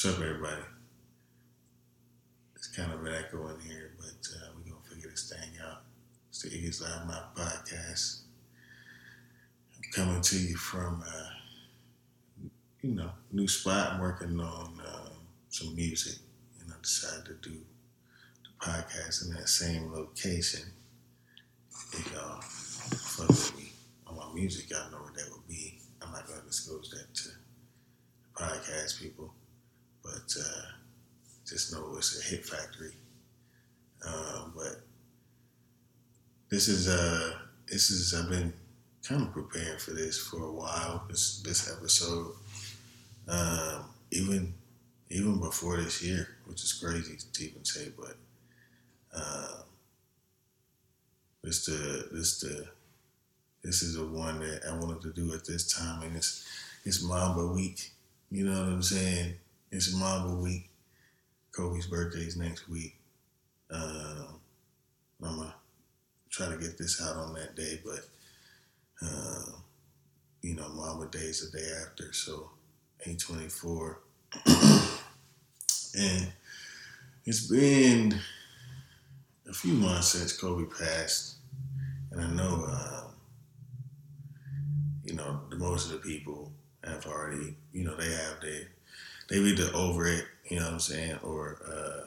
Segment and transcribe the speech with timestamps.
[0.00, 0.62] What's up, everybody?
[2.54, 5.58] It's kind of an echo in here, but uh, we're going to figure this thing
[5.60, 5.82] out.
[6.28, 8.20] It's the Iggy's Loud Mouth podcast.
[9.74, 12.50] I'm coming to you from, uh,
[12.80, 13.94] you know, new spot.
[13.94, 15.08] I'm working on uh,
[15.48, 16.20] some music,
[16.60, 20.62] and I decided to do the podcast in that same location.
[21.92, 23.72] If y'all fuck with me
[24.06, 25.80] on my music, y'all know where that would be.
[26.00, 29.34] I'm not going to disclose that to the podcast people
[30.08, 30.62] but uh,
[31.46, 32.92] just know it's a hit factory.
[34.06, 34.80] Um, but
[36.50, 37.32] this is uh
[37.66, 38.52] this is I've been
[39.06, 41.04] kind of preparing for this for a while.
[41.08, 42.32] This this episode,
[43.28, 44.54] um, even
[45.10, 48.16] even before this year, which is crazy to even say, but
[49.14, 49.64] um,
[51.42, 52.66] this the this the
[53.62, 56.46] this is the one that I wanted to do at this time, and it's
[56.84, 57.92] it's Mamba Week.
[58.30, 59.34] You know what I'm saying?
[59.70, 60.70] It's Mamba Week.
[61.52, 62.96] Kobe's birthday is next week.
[63.70, 64.40] Um,
[65.22, 65.54] I'm gonna
[66.30, 68.00] try to get this out on that day, but
[69.02, 69.42] uh,
[70.40, 72.50] you know, Mamba Day is the day after, so
[73.02, 74.00] 824.
[75.98, 76.32] and
[77.26, 78.18] it's been
[79.50, 81.36] a few months since Kobe passed,
[82.10, 83.14] and I know, um,
[85.04, 88.68] you know, the most of the people have already, you know, they have their
[89.28, 92.06] they either over it, you know what I'm saying, or uh,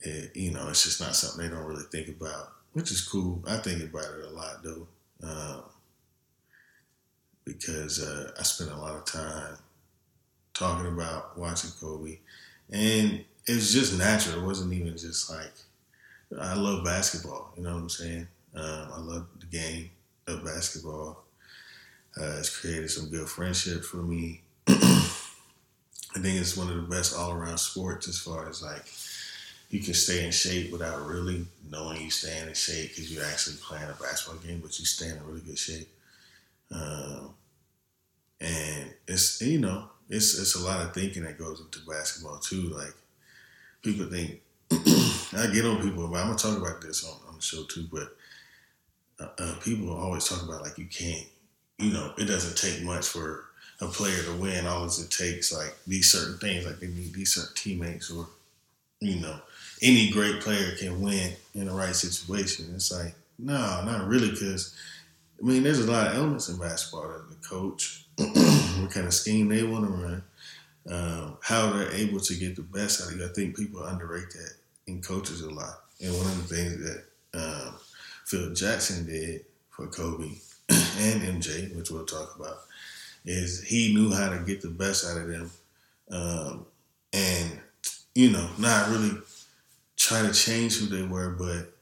[0.00, 3.42] it, you know, it's just not something they don't really think about, which is cool.
[3.46, 4.86] I think about it a lot though,
[5.22, 5.62] um,
[7.44, 9.56] because uh, I spent a lot of time
[10.54, 12.18] talking about watching Kobe,
[12.70, 14.42] and it's just natural.
[14.42, 15.52] It wasn't even just like
[16.40, 17.52] I love basketball.
[17.56, 18.28] You know what I'm saying?
[18.54, 19.90] Um, I love the game
[20.26, 21.24] of basketball.
[22.16, 24.42] Uh, it's created some good friendships for me.
[26.14, 28.84] I think it's one of the best all around sports as far as like
[29.70, 33.56] you can stay in shape without really knowing you staying in shape because you're actually
[33.56, 35.88] playing a basketball game, but you stay in really good shape.
[36.70, 37.30] Um,
[38.40, 42.68] and it's you know it's it's a lot of thinking that goes into basketball too.
[42.68, 42.94] Like
[43.82, 44.40] people think
[44.70, 47.86] I get on people, but I'm gonna talk about this on, on the show too.
[47.90, 48.14] But
[49.18, 51.26] uh, uh, people always talk about like you can't,
[51.78, 53.46] you know, it doesn't take much for
[53.80, 54.66] a player to win.
[54.66, 58.26] All it takes like these certain things, like they need these certain teammates, or
[59.00, 59.36] you know,
[59.80, 62.72] any great player can win in the right situation.
[62.74, 64.74] It's like no, not really, because
[65.40, 67.08] I mean, there's a lot of elements in basketball.
[67.08, 70.22] That the coach, what kind of scheme they want to run,
[70.88, 73.24] um, how they're able to get the best out of you.
[73.24, 74.52] I think people underrate that
[74.86, 75.80] in coaches a lot.
[76.00, 77.04] And one of the things that
[77.34, 77.74] um,
[78.26, 80.30] Phil Jackson did for Kobe
[80.68, 82.58] and MJ, which we'll talk about,
[83.24, 85.50] is he knew how to get the best out of them,
[86.10, 86.66] um,
[87.12, 87.60] and
[88.14, 89.18] you know, not really
[89.96, 91.72] try to change who they were, but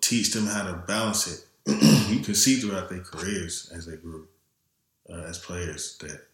[0.00, 1.46] teach them how to balance it.
[2.10, 4.26] you can see throughout their careers as they grew
[5.08, 6.26] uh, as players that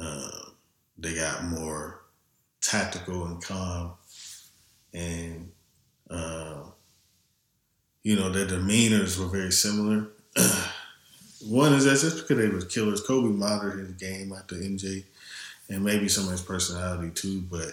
[0.00, 0.50] uh,
[0.98, 2.02] they got more
[2.60, 3.92] tactical and calm,
[4.92, 5.50] and
[6.10, 6.62] uh,
[8.02, 10.08] you know their demeanors were very similar.
[11.42, 15.04] One is that just because they were killers, Kobe modeled his game after MJ,
[15.68, 17.42] and maybe some of his personality too.
[17.42, 17.72] But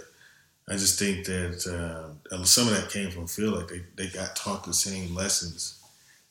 [0.68, 3.52] I just think that uh, some of that came from Phil.
[3.52, 5.82] Like they, they got taught the same lessons,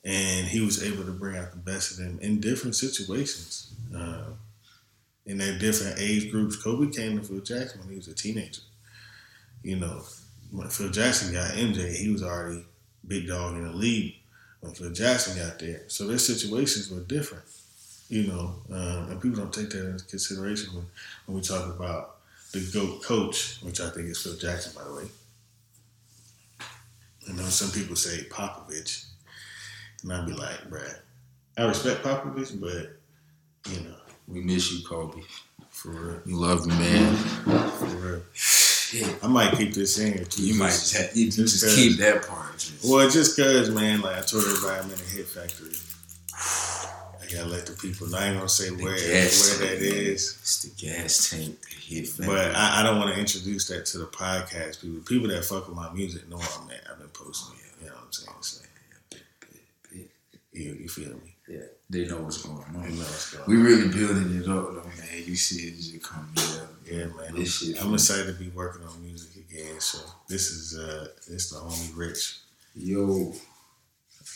[0.03, 4.25] and he was able to bring out the best of them in different situations, uh,
[5.25, 6.55] in their different age groups.
[6.55, 8.61] Kobe came to Phil Jackson when he was a teenager.
[9.63, 10.03] You know,
[10.51, 12.65] when Phil Jackson got MJ, he was already
[13.07, 14.15] big dog in the league
[14.71, 15.81] Phil Jackson got there.
[15.87, 17.43] So their situations were different,
[18.09, 20.85] you know, um, and people don't take that into consideration when,
[21.25, 22.17] when we talk about
[22.51, 25.09] the GOAT coach, which I think is Phil Jackson, by the way.
[27.29, 29.05] I know some people say Popovich,
[30.03, 30.99] and I'd be like, Brad,
[31.57, 33.95] I respect Popovich, but, you know.
[34.27, 35.21] We miss you, Kobe.
[35.69, 36.21] For real.
[36.25, 37.15] We love you, man.
[37.15, 38.21] For real.
[39.21, 40.45] I might keep this in here too.
[40.45, 42.57] You might just, you just, just keep that part.
[42.57, 42.85] Just.
[42.85, 45.71] Well, just cause, man, like I told everybody, I'm in a hit factory.
[47.21, 48.17] I gotta let the people know.
[48.17, 50.37] I ain't gonna say where where that is.
[50.41, 52.27] It's the gas tank, the hit factory.
[52.27, 55.01] But I, I don't want to introduce that to the podcast people.
[55.01, 56.81] People that fuck with my music know I'm at.
[56.91, 57.83] I've been posting it.
[57.83, 58.37] You know what I'm saying?
[58.41, 58.65] So,
[60.53, 61.32] you, you feel me?
[61.47, 62.81] Yeah, they know what's going on.
[62.81, 65.23] They know what's going we really building it up, though, man.
[65.25, 66.67] You see it just coming together.
[66.85, 67.35] Yeah, man.
[67.35, 69.79] This I'm, shit, I'm excited to be working on music again.
[69.79, 69.99] So
[70.29, 72.37] this is uh this the homie Rich.
[72.75, 73.33] Yo.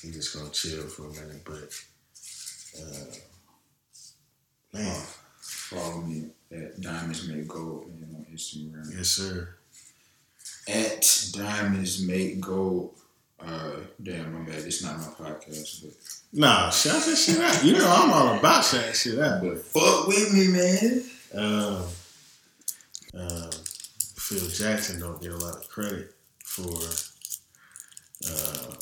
[0.01, 1.74] He just gonna chill for a minute, but
[2.80, 3.15] uh,
[4.74, 5.01] man.
[5.68, 8.95] Follow me at Diamonds Made Gold, you know, Instagram.
[8.95, 9.50] Yes, sir.
[10.68, 12.95] At Diamonds Make Gold.
[13.38, 13.71] Uh,
[14.01, 14.63] damn, my bad.
[14.65, 15.94] It's not my podcast, but
[16.34, 17.64] Nah, shout that shit out.
[17.64, 19.42] You know I'm all about shouting shit out.
[19.42, 21.04] but fuck with me, man.
[21.34, 21.84] Um,
[23.20, 23.50] um,
[24.18, 26.14] Phil Jackson don't get a lot of credit
[26.44, 26.70] for
[28.30, 28.74] uh,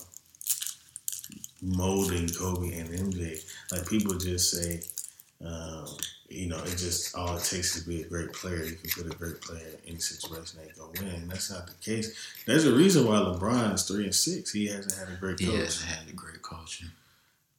[1.61, 3.43] molding Kobe and MJ.
[3.71, 4.81] Like people just say,
[5.45, 5.85] um,
[6.29, 8.63] you know, it just all it takes to be a great player.
[8.63, 11.27] You can put a great player in any situation they go win.
[11.27, 12.11] That's not the case.
[12.47, 14.51] There's a reason why LeBron is three and six.
[14.51, 15.57] He hasn't had a great He coach.
[15.57, 16.85] hasn't had a great culture.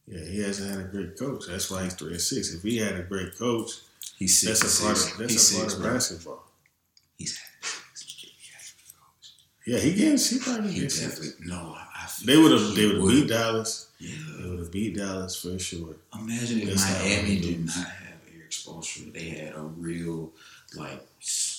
[0.07, 1.43] Yeah, he hasn't had a great coach.
[1.47, 2.53] That's why he's three and six.
[2.53, 3.71] If he had a great coach,
[4.17, 4.61] He's six.
[4.61, 5.11] that's a part six.
[5.13, 5.93] of that's He's a part six, of bro.
[5.93, 6.43] basketball.
[7.17, 7.47] He's had.
[8.05, 8.61] He had
[8.95, 9.31] coach.
[9.65, 11.75] Yeah, he gets he probably He gets definitely no.
[11.77, 13.87] I feel They would have they would have beat Dallas.
[13.99, 15.95] Yeah, They would have beat Dallas for sure.
[16.17, 19.11] Imagine if That's Miami did not have Erik Spoelstra.
[19.13, 20.31] They had a real,
[20.75, 21.05] like,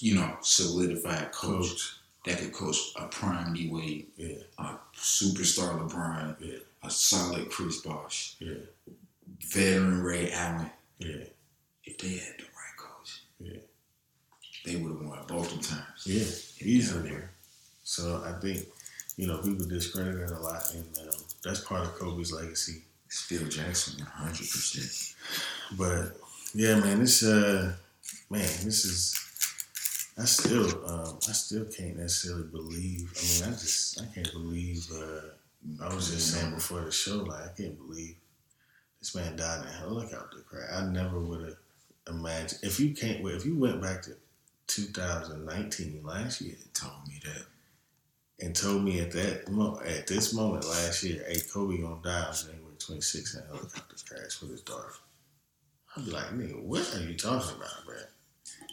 [0.01, 1.97] you know, solidified coach, Coach.
[2.25, 7.81] that could coach a prime D Wade, Yeah, a superstar LeBron, yeah, a solid Chris
[7.81, 8.55] Bosh, yeah,
[9.53, 10.71] veteran Ray Allen.
[10.99, 11.25] yeah,
[11.85, 13.61] If they had the right coach, Yeah.
[14.65, 16.03] they would have won both them times.
[16.07, 16.25] yeah.
[16.67, 17.11] Easily.
[17.11, 17.31] there.
[17.85, 18.67] So I think
[19.17, 22.83] you know people discredit it a lot, and um, that's part of Kobe's legacy.
[23.07, 25.15] It's Phil Jackson, one hundred percent.
[25.79, 26.17] But
[26.55, 27.75] yeah, man, this uh,
[28.31, 29.15] man, this is.
[30.21, 33.13] I still, um, I still can't necessarily believe.
[33.17, 34.85] I mean, I just, I can't believe.
[34.93, 35.21] Uh,
[35.83, 38.17] I was just saying before the show, like I can't believe
[39.01, 40.71] this man died in a helicopter crash.
[40.73, 41.57] I never would have
[42.09, 43.27] imagined if you can't.
[43.27, 44.13] If you went back to
[44.69, 47.45] 2019 last year and told me that.
[48.41, 52.23] and told me at that mo- at this moment last year, hey, Kobe gonna die
[52.23, 54.93] on January 26th in a helicopter crash with his daughter.
[55.97, 57.97] I'd be like, nigga, what are you talking about, bro?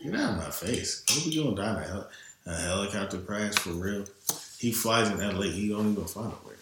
[0.04, 1.00] Get out of my face.
[1.02, 2.10] Kobe gonna die in a, hel-
[2.46, 4.06] a helicopter crash for real?
[4.60, 5.44] He flies in LA.
[5.48, 6.54] He don't even find a way.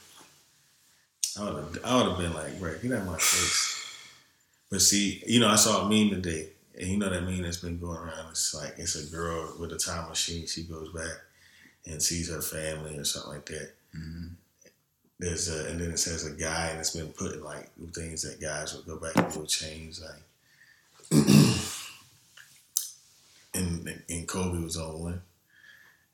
[1.39, 3.79] I would have, I would have been like, bro, get out of my face.
[4.69, 7.57] But see, you know, I saw a meme today, and you know that meme that's
[7.57, 8.31] been going around.
[8.31, 10.47] It's like it's a girl with a time machine.
[10.47, 11.17] She goes back
[11.85, 13.71] and sees her family or something like that.
[13.93, 14.27] hmm
[15.19, 18.41] There's a, and then it says a guy, and it's been putting like things that
[18.41, 20.21] guys would go back and will change, like.
[23.53, 25.21] and and Kobe was on one,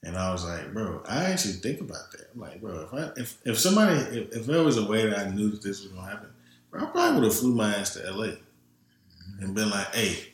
[0.04, 2.30] and I was like, bro, I actually think about that.
[2.34, 5.19] I'm like, bro, if I if, if somebody if, if there was a way that
[5.19, 6.30] I knew that this was gonna happen,
[6.72, 8.28] bro, I probably would have flew my ass to L.A.
[8.28, 9.44] Mm-hmm.
[9.44, 10.30] and been like, hey,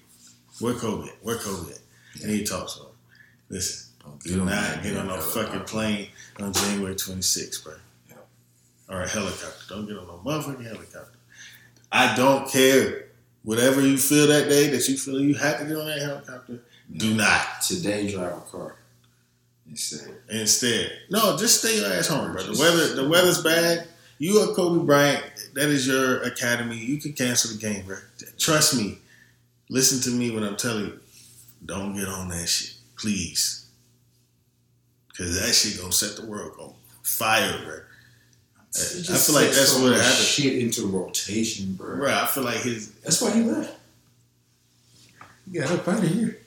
[0.60, 0.74] where?
[0.74, 0.80] At?
[1.24, 1.72] Where Kobe?
[1.72, 1.80] At?
[2.22, 2.90] And he talks to him.
[3.50, 6.10] Listen, Don't do on not that get on no fucking plane
[6.40, 7.74] on January 26th, bro.
[8.10, 8.16] Yeah.
[8.90, 9.66] Or a helicopter.
[9.68, 11.18] Don't get on no motherfucking helicopter.
[11.92, 13.08] I don't care.
[13.44, 16.64] Whatever you feel that day that you feel you have to get on that helicopter,
[16.96, 17.62] do not.
[17.62, 18.76] Today, drive a car
[19.70, 20.16] instead.
[20.30, 22.44] Instead, no, just stay your ass home, bro.
[22.44, 23.88] The weather, the weather's bad.
[24.18, 25.24] You are Kobe Bryant.
[25.54, 26.78] That is your academy.
[26.78, 27.98] You can cancel the game, bro.
[28.38, 29.00] Trust me.
[29.70, 31.00] Listen to me when I'm telling you.
[31.66, 33.66] Don't get on that shit, please.
[35.18, 37.80] Cause that shit gonna set the world on fire, bro.
[38.76, 40.04] I feel like that's what happened.
[40.14, 41.96] Shit into rotation, bro.
[41.96, 43.74] Bro, I feel like his That's why he left.
[45.50, 46.38] He got up out of here.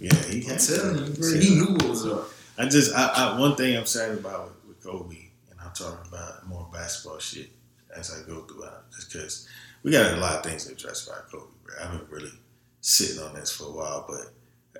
[0.00, 1.40] yeah, he I'm had telling you, bro.
[1.40, 2.28] He knew what was up.
[2.58, 5.16] I just I, I one thing I'm sad about with, with Kobe,
[5.50, 7.50] and I'm talking about more basketball shit
[7.96, 9.48] as I go throughout, just because
[9.82, 11.52] we got a lot of things to address about Kobe.
[11.64, 11.74] Bro.
[11.82, 12.32] I've been really
[12.80, 14.32] sitting on this for a while, but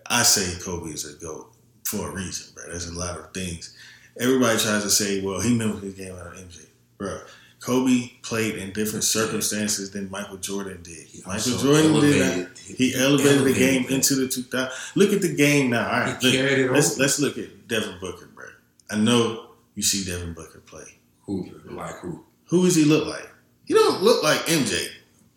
[0.06, 1.52] I say Kobe is a goat
[1.84, 2.64] for a reason, bro.
[2.68, 3.76] There's a lot of things.
[4.18, 6.66] Everybody tries to say, well, he knew his game out of MJ,
[6.98, 7.20] bro.
[7.60, 11.06] Kobe played in different circumstances than Michael Jordan did.
[11.06, 12.32] He Michael Jordan did not.
[12.32, 14.70] elevated- He elevated, the game into the 2000.
[14.94, 15.86] Look at the game now.
[15.86, 18.46] All right, He look, carried it let's let's look at Devin Booker, bro.
[18.90, 20.84] I know you see Devin Booker play.
[21.22, 21.48] Who?
[21.64, 22.24] Like who?
[22.46, 23.28] Who does he look like?
[23.64, 24.88] He don't look like MJ.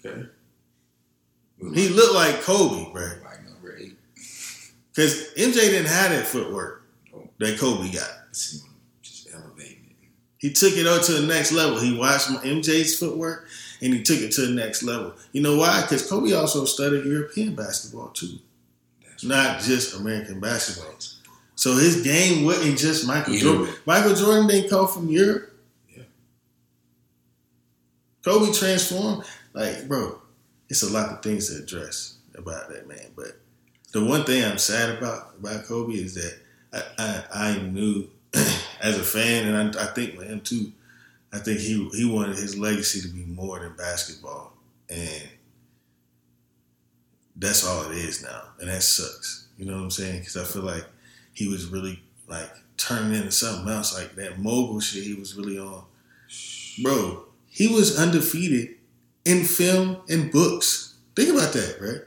[0.05, 0.25] Okay.
[1.73, 3.03] He looked like Kobe, bro.
[3.23, 3.97] like number eight.
[4.93, 6.83] Because MJ didn't have that footwork
[7.15, 7.27] oh.
[7.39, 8.09] that Kobe got.
[8.31, 8.59] See,
[9.01, 10.09] Just elevating it.
[10.39, 11.79] He took it up to the next level.
[11.79, 13.47] He watched MJ's footwork
[13.81, 15.13] and he took it to the next level.
[15.33, 15.81] You know why?
[15.81, 18.39] Because Kobe also studied European basketball too,
[19.05, 20.95] That's not just American basketball.
[21.55, 23.41] So his game wasn't just Michael Yeah.
[23.41, 23.73] Jordan.
[23.85, 25.53] Michael Jordan didn't come from Europe.
[25.95, 26.03] Yeah.
[28.23, 29.25] Kobe transformed.
[29.53, 30.21] Like, bro,
[30.69, 33.07] it's a lot of things to address about that man.
[33.15, 33.39] But
[33.91, 36.37] the one thing I'm sad about about Kobe is that
[36.71, 38.09] I I, I knew
[38.81, 40.71] as a fan, and I, I think with him too.
[41.31, 44.53] I think he he wanted his legacy to be more than basketball,
[44.89, 45.29] and
[47.35, 49.47] that's all it is now, and that sucks.
[49.57, 50.19] You know what I'm saying?
[50.19, 50.85] Because I feel like
[51.33, 55.59] he was really like turning into something else, like that mogul shit he was really
[55.59, 55.83] on.
[56.81, 58.75] Bro, he was undefeated
[59.25, 60.95] in film and books.
[61.15, 62.01] Think about that, right?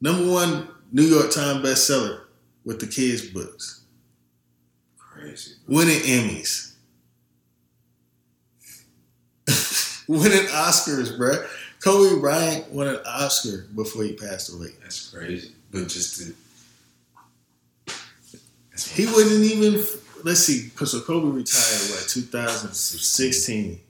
[0.00, 2.22] Number one New York Times bestseller
[2.64, 3.75] with the kids' books.
[5.36, 5.52] Crazy.
[5.68, 6.72] Winning Emmys.
[10.08, 11.44] Winning Oscars, bro.
[11.84, 14.68] Kobe Bryant won an Oscar before he passed away.
[14.80, 15.52] That's crazy.
[15.70, 16.34] But just to.
[18.94, 19.84] He wasn't even,
[20.24, 23.80] let's see, so Kobe retired, what, 2016.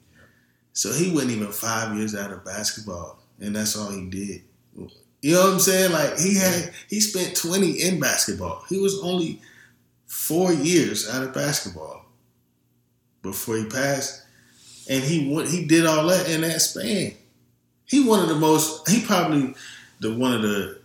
[0.73, 4.43] So he wasn't even five years out of basketball, and that's all he did.
[5.23, 5.93] You know what I'm saying?
[5.93, 8.65] Like he had, he spent 20 in basketball.
[8.69, 9.41] He was only
[10.07, 12.07] four years out of basketball
[13.23, 14.23] before he passed,
[14.89, 17.15] and he went, he did all that in that span.
[17.85, 19.55] He one of the most, he probably
[20.01, 20.81] the one of the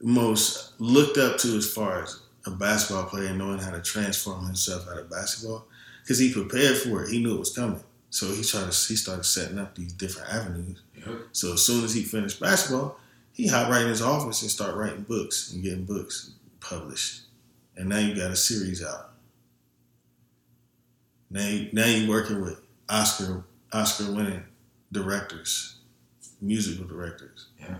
[0.00, 4.88] most looked up to as far as a basketball player knowing how to transform himself
[4.88, 5.66] out of basketball
[6.02, 7.10] because he prepared for it.
[7.10, 7.82] He knew it was coming.
[8.10, 10.80] So he tried to he started setting up these different avenues.
[10.96, 11.18] Yep.
[11.32, 12.98] So as soon as he finished basketball,
[13.32, 17.22] he hopped right in his office and started writing books and getting books published.
[17.78, 19.12] And now you got a series out.
[21.30, 24.42] Now you, now you're working with Oscar Oscar winning
[24.90, 25.76] directors,
[26.40, 27.46] musical directors.
[27.60, 27.76] Yeah.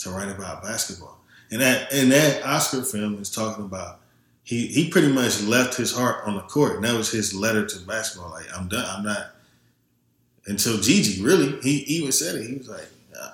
[0.00, 1.18] To write about basketball.
[1.50, 4.00] And that and that Oscar film is talking about
[4.44, 6.76] he he pretty much left his heart on the court.
[6.76, 8.30] And that was his letter to basketball.
[8.30, 8.84] Like I'm done.
[8.86, 9.30] I'm not
[10.46, 11.58] until Gigi really.
[11.62, 12.46] He even said it.
[12.46, 12.88] He was like,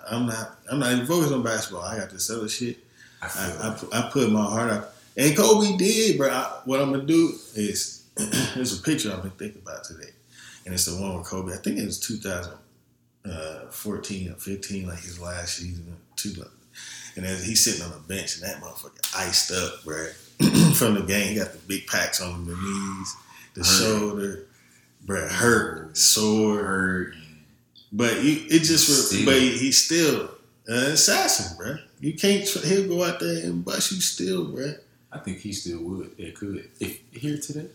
[0.08, 1.82] I'm not I'm not even focused on basketball.
[1.82, 2.78] I got this other shit.
[3.20, 4.93] I I, I, I put my heart out.
[5.16, 6.30] And Kobe did, bro.
[6.30, 8.04] I, what I'm gonna do is
[8.54, 10.10] there's a picture I've been thinking about today,
[10.64, 11.52] and it's the one with Kobe.
[11.52, 15.96] I think it was 2014 uh, or 15, like his last season.
[16.16, 16.32] Two,
[17.16, 20.06] and as he's sitting on the bench, and that motherfucker iced up, bro.
[20.74, 23.14] From the game, he got the big packs on the knees,
[23.54, 24.00] the Hurt.
[24.00, 24.46] shoulder,
[25.06, 25.28] bro.
[25.28, 27.14] Hurt, sore, hurt.
[27.92, 29.24] but you, it just, Still.
[29.24, 30.28] but he's still
[30.66, 31.76] an assassin, bro.
[32.00, 32.44] You can't.
[32.48, 34.74] He'll go out there and bust you still, bro.
[35.14, 36.10] I think he still would.
[36.18, 36.68] It could.
[36.80, 37.68] If here today.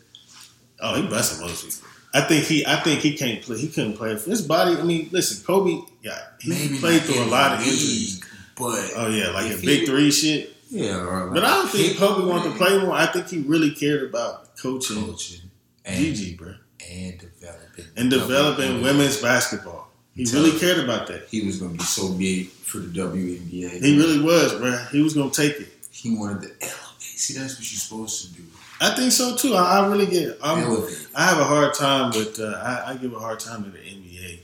[0.81, 1.89] Oh, he busting most people.
[2.13, 2.65] I think he.
[2.65, 3.57] I think he can't play.
[3.57, 4.75] He couldn't play for his body.
[4.77, 5.81] I mean, listen, Kobe.
[6.01, 8.21] Yeah, he played through a lot of injuries.
[8.57, 10.55] but Oh yeah, like a big he- three shit.
[10.69, 10.97] yeah.
[10.97, 12.93] Like But I don't think Kobe wanted to play more.
[12.93, 15.49] I think he really cared about coaching coaching
[15.85, 16.55] and, Gigi, bro,
[16.91, 19.87] and developing and developing women's basketball.
[20.15, 21.27] He really cared about that.
[21.29, 23.81] He was going to be so big for the WNBA.
[23.83, 24.75] He really was, bro.
[24.91, 25.69] He was gonna take it.
[25.91, 26.85] he wanted to elevate.
[27.19, 28.47] See, that's what you're supposed to do.
[28.79, 29.53] I think so too.
[29.53, 30.37] I, I really get.
[30.41, 31.07] I'm, elevate.
[31.13, 32.39] I have a hard time with.
[32.39, 34.39] Uh, I, I give a hard time to the NBA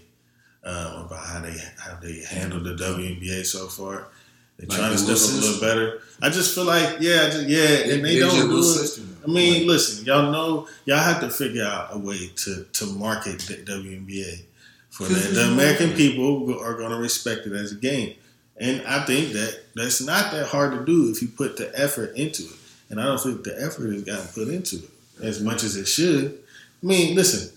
[0.66, 4.10] um, about how they how they handle the WNBA so far.
[4.58, 6.02] They're Like trying to step up a little better.
[6.22, 8.64] I just feel like yeah, just, yeah, and they don't do it.
[8.64, 9.04] sister.
[9.24, 12.86] I mean, Like, listen, y'all know y'all have to figure out a way to to
[12.88, 14.42] market the WNBA
[14.90, 15.34] for that.
[15.34, 18.16] The American people are going to respect it as a game,
[18.58, 22.18] and I think that that's not that hard to do if you put the effort
[22.18, 22.56] into it.
[22.90, 24.90] And I don't think the effort has gotten put into it
[25.22, 26.40] as much as it should.
[26.84, 27.56] I mean, listen,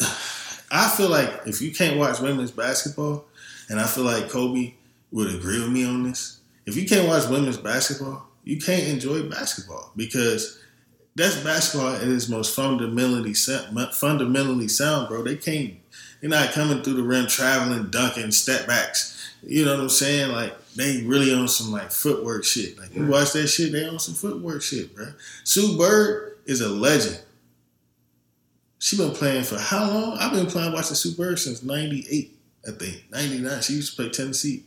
[0.70, 3.26] I feel like if you can't watch women's basketball,
[3.68, 4.74] and I feel like Kobe
[5.12, 6.40] would agree with me on this.
[6.66, 10.58] If you can't watch women's basketball, you can't enjoy basketball because
[11.14, 15.22] that's basketball at its most fundamentally fundamentally sound, bro.
[15.22, 15.74] They can't.
[16.20, 19.34] They're not coming through the rim, traveling, dunking, step backs.
[19.42, 20.32] You know what I'm saying?
[20.32, 22.78] Like they really on some like footwork shit.
[22.78, 25.12] Like you watch that shit, they on some footwork shit, bro.
[25.44, 27.20] Sue Bird is a legend.
[28.78, 30.18] She been playing for how long?
[30.18, 32.36] I've been playing watching Sue Bird since '98,
[32.66, 33.62] I think '99.
[33.62, 34.64] She used to play Tennessee.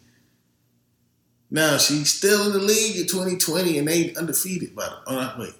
[1.51, 4.75] Now she's still in the league in 2020, and they undefeated.
[4.75, 5.53] By the, oh wait,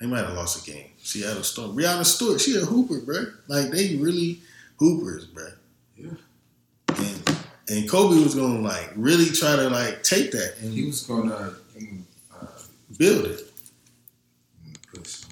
[0.00, 0.90] they might have lost a game.
[0.98, 1.76] Seattle Storm.
[1.76, 3.26] Breanna Stewart, she a hooper, bro.
[3.48, 4.40] Like they really
[4.78, 5.48] hoopers, bro.
[5.96, 6.10] Yeah.
[7.72, 11.28] And Kobe was gonna like really try to like take that and he was going
[11.30, 12.46] to uh,
[12.98, 13.40] build it.
[14.92, 15.30] put some,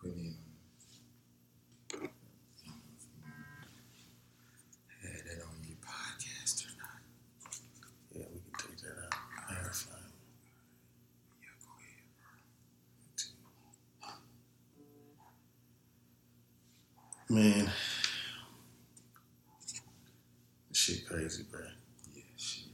[0.00, 0.34] put in,
[5.02, 7.00] had that on your podcast or not.
[8.14, 9.14] Yeah, we can take that out.
[9.48, 9.70] I gotta.
[11.42, 11.70] Yeah, go
[17.34, 17.64] ahead.
[17.64, 17.70] Man,
[20.68, 21.60] this shit crazy, bro.
[22.14, 22.64] Yeah, shit.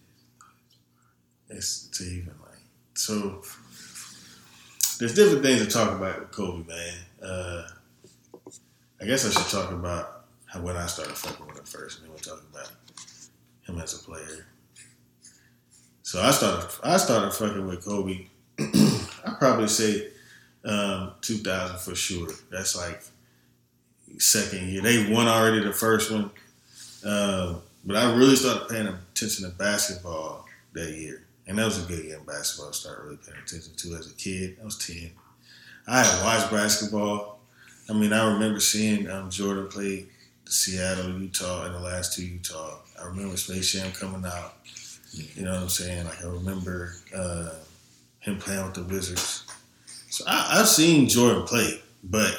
[1.50, 2.58] It's to even like
[2.94, 3.42] so.
[4.98, 6.94] There's different things to talk about with Kobe, man.
[7.22, 7.68] Uh,
[9.00, 12.04] I guess I should talk about how when I started fucking with him first, and
[12.06, 12.72] then we'll talk about
[13.66, 14.46] him as a player.
[16.02, 18.26] So I started, I started fucking with Kobe.
[18.58, 20.08] I probably say
[20.64, 22.28] Um, 2000 for sure.
[22.50, 23.00] That's like
[24.18, 24.82] second year.
[24.82, 26.30] They won already the first one.
[27.04, 31.22] Um, but I really started paying attention to basketball that year.
[31.46, 32.70] And that was a good year in basketball.
[32.70, 34.58] I started really paying attention to as a kid.
[34.60, 35.10] I was 10.
[35.86, 37.38] I had watched basketball.
[37.88, 40.06] I mean, I remember seeing um, Jordan play
[40.46, 42.78] Seattle, Utah, and the last two Utah.
[43.00, 44.54] I remember Space Jam coming out.
[45.12, 46.04] You know what I'm saying?
[46.04, 47.50] Like I remember uh,
[48.20, 49.44] him playing with the Wizards.
[50.10, 52.36] So I, I've seen Jordan play, but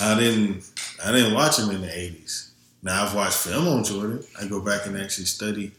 [0.00, 0.68] I didn't.
[1.04, 2.45] I didn't watch him in the '80s.
[2.82, 4.24] Now I've watched film on Jordan.
[4.40, 5.72] I go back and actually study.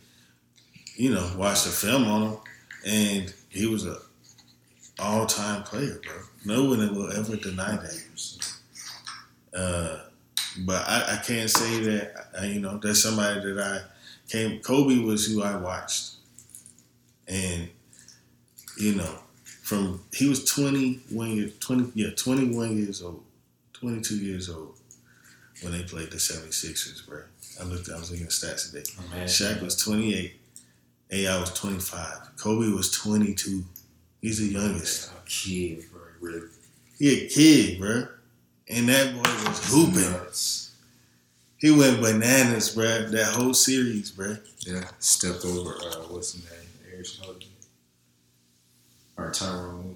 [0.95, 2.37] You know, watch the film on him,
[2.85, 3.97] and he was a
[4.99, 6.13] all-time player, bro.
[6.45, 8.57] No one will ever deny that.
[9.53, 9.99] Uh,
[10.65, 12.13] but I, I, can't say that.
[12.39, 13.81] Uh, you know, there's somebody that I
[14.31, 14.59] came.
[14.61, 16.15] Kobe was who I watched,
[17.27, 17.69] and
[18.77, 23.23] you know, from he was 21 years, 20 yeah, 21 years old,
[23.73, 24.76] 22 years old
[25.61, 27.21] when they played the 76ers, bro.
[27.59, 27.89] I looked.
[27.89, 28.89] I was looking at stats today.
[28.99, 30.39] Oh, Shaq was 28.
[31.11, 32.37] AI was 25.
[32.37, 33.63] Kobe was 22.
[34.21, 35.11] He's the youngest.
[35.11, 36.01] A kid, bro.
[36.19, 36.47] Really.
[36.99, 38.07] He a kid, bro.
[38.69, 40.11] And that boy was hooping.
[40.11, 40.75] Nuts.
[41.57, 43.07] He went bananas, bro.
[43.09, 44.37] That whole series, bro.
[44.59, 45.75] Yeah, stepped over.
[45.75, 46.69] Uh, what's his name?
[46.93, 47.47] Eric Snowden.
[49.17, 49.95] Or Tyronn.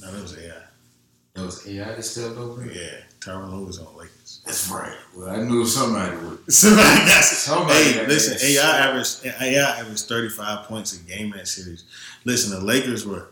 [0.00, 0.52] No, that was AI.
[1.34, 2.64] That was AI that stepped over.
[2.64, 4.15] Yeah, Tyronn was on Lakers.
[4.46, 4.94] That's right.
[5.14, 6.52] Well, I knew somebody would.
[6.52, 7.82] Somebody got somebody.
[7.82, 11.84] Hey, listen, AI averaged AI averaged thirty five points a game in that series.
[12.24, 13.30] Listen, the Lakers were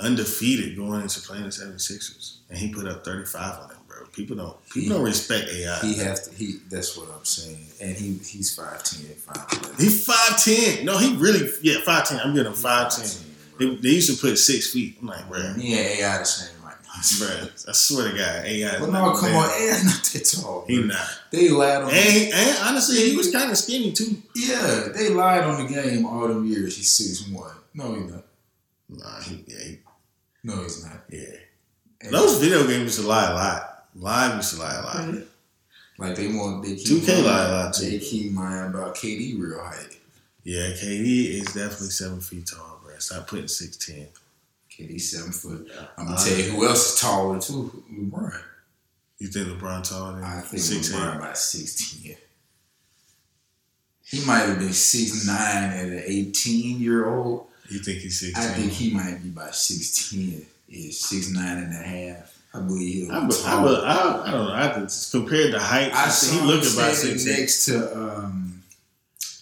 [0.00, 3.78] undefeated going into playing the 76ers, and he put up thirty five on them.
[3.86, 4.06] Bro.
[4.12, 5.78] People don't people he, don't respect AI.
[5.78, 6.34] He has to.
[6.34, 7.64] He that's what I'm saying.
[7.80, 9.78] And he he's five ten, five.
[9.78, 10.84] He's five ten.
[10.84, 12.18] No, he really yeah five ten.
[12.18, 13.08] I'm getting him five ten.
[13.60, 14.96] They, they, used to put six feet.
[15.00, 15.52] I'm like, bro.
[15.52, 16.61] He and AI the same
[17.18, 18.78] Bro, I swear to God, AI.
[18.78, 20.64] But no, come on, AI not that tall.
[20.68, 20.98] He not.
[21.30, 21.90] They lied on.
[21.90, 24.16] And, and honestly, he was kind of skinny too.
[24.36, 26.76] Yeah, they lied on the game all them years.
[26.76, 27.50] He's six one.
[27.74, 28.24] No, he's not.
[28.88, 29.78] Nah, he, yeah, he,
[30.44, 31.04] no, he's not.
[31.08, 31.36] Yeah.
[32.02, 33.86] And Those video games used to lie a lot.
[33.94, 34.96] Live used to lie a lot.
[34.96, 35.22] Mm-hmm.
[35.98, 37.90] Like they want they keep 2K lie a lot too.
[37.90, 39.98] They keep mind about KD real height.
[40.44, 42.98] Yeah, KD is definitely seven feet tall, bro.
[42.98, 44.08] Stop putting six ten.
[44.82, 45.70] KD seven foot.
[45.96, 47.84] I'm gonna uh, tell you who else is taller too.
[47.92, 48.38] LeBron.
[49.18, 50.94] You think LeBron taller than I think 6'10"?
[50.94, 52.16] LeBron about sixteen.
[54.04, 57.46] He might have been six nine at an eighteen year old.
[57.68, 58.44] You think he's sixteen?
[58.44, 60.46] I think he might be about sixteen.
[60.68, 62.38] Is six nine and a half.
[62.54, 63.12] I believe he'll.
[63.12, 64.52] I, be, I, be, I, I, don't know.
[64.52, 67.96] I think compared to height, I see he looked about six next to.
[67.96, 68.62] Um,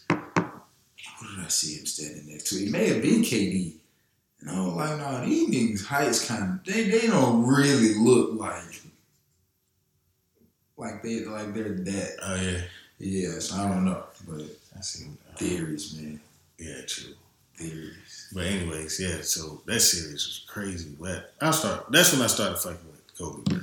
[0.08, 2.58] who did I see him standing next to?
[2.58, 3.79] He may have been KD.
[4.40, 8.38] And I was like, no, these niggas' heights kind of they they don't really look
[8.40, 8.80] like
[10.76, 12.16] like they like they're that.
[12.22, 12.60] Oh yeah.
[12.98, 14.42] Yeah, so I don't know, but
[14.76, 16.20] I see theories, man.
[16.58, 17.14] Yeah, true.
[17.54, 18.28] Theories.
[18.34, 19.22] But anyways, yeah.
[19.22, 20.90] So that series was crazy.
[21.00, 21.86] But I start.
[21.90, 23.60] That's when I started fucking with Kobe, bro.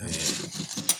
[0.00, 0.96] And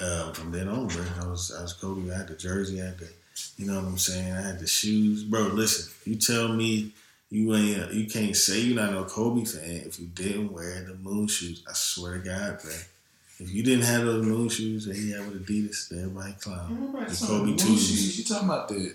[0.00, 2.12] uh, from then on, bro, I was I was Kobe.
[2.12, 3.08] I had the jersey, I had the,
[3.56, 4.32] you know what I'm saying.
[4.32, 5.42] I had the shoes, bro.
[5.48, 6.92] Listen, you tell me
[7.30, 10.94] you ain't you can't say you're not no Kobe fan if you didn't wear the
[10.94, 11.64] moon shoes.
[11.68, 12.72] I swear to God, bro.
[13.38, 16.92] If you didn't have those moon shoes that he had with Adidas, everybody clown.
[16.92, 18.18] The Kobe twos.
[18.18, 18.94] You talking about the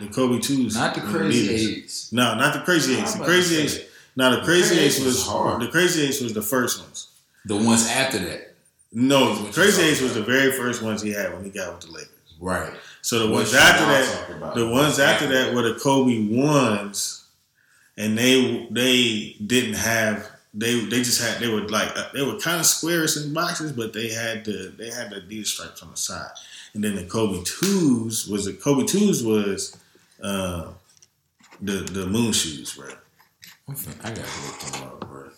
[0.00, 0.74] the Kobe twos?
[0.76, 2.12] Not the crazy eights.
[2.12, 3.14] No, not the crazy eights.
[3.14, 3.78] The crazy eights.
[4.16, 5.62] Now the crazy eights was hard.
[5.62, 7.08] The crazy eights was the first ones.
[7.44, 8.52] The ones after that.
[8.92, 11.86] No, the Crazy Eights was the very first ones he had when he got with
[11.86, 12.10] the Lakers.
[12.38, 12.72] Right.
[13.00, 17.21] So the ones after that, the ones after that were the Kobe ones,
[17.96, 22.38] and they they didn't have they they just had they were like uh, they were
[22.38, 25.90] kind of squarish in boxes, but they had the they had the Adidas stripes on
[25.90, 26.30] the side,
[26.74, 29.76] and then the Kobe twos was the Kobe twos was
[30.22, 30.68] uh,
[31.60, 32.88] the the moon shoes, bro.
[34.02, 35.30] I got to look them up, bro.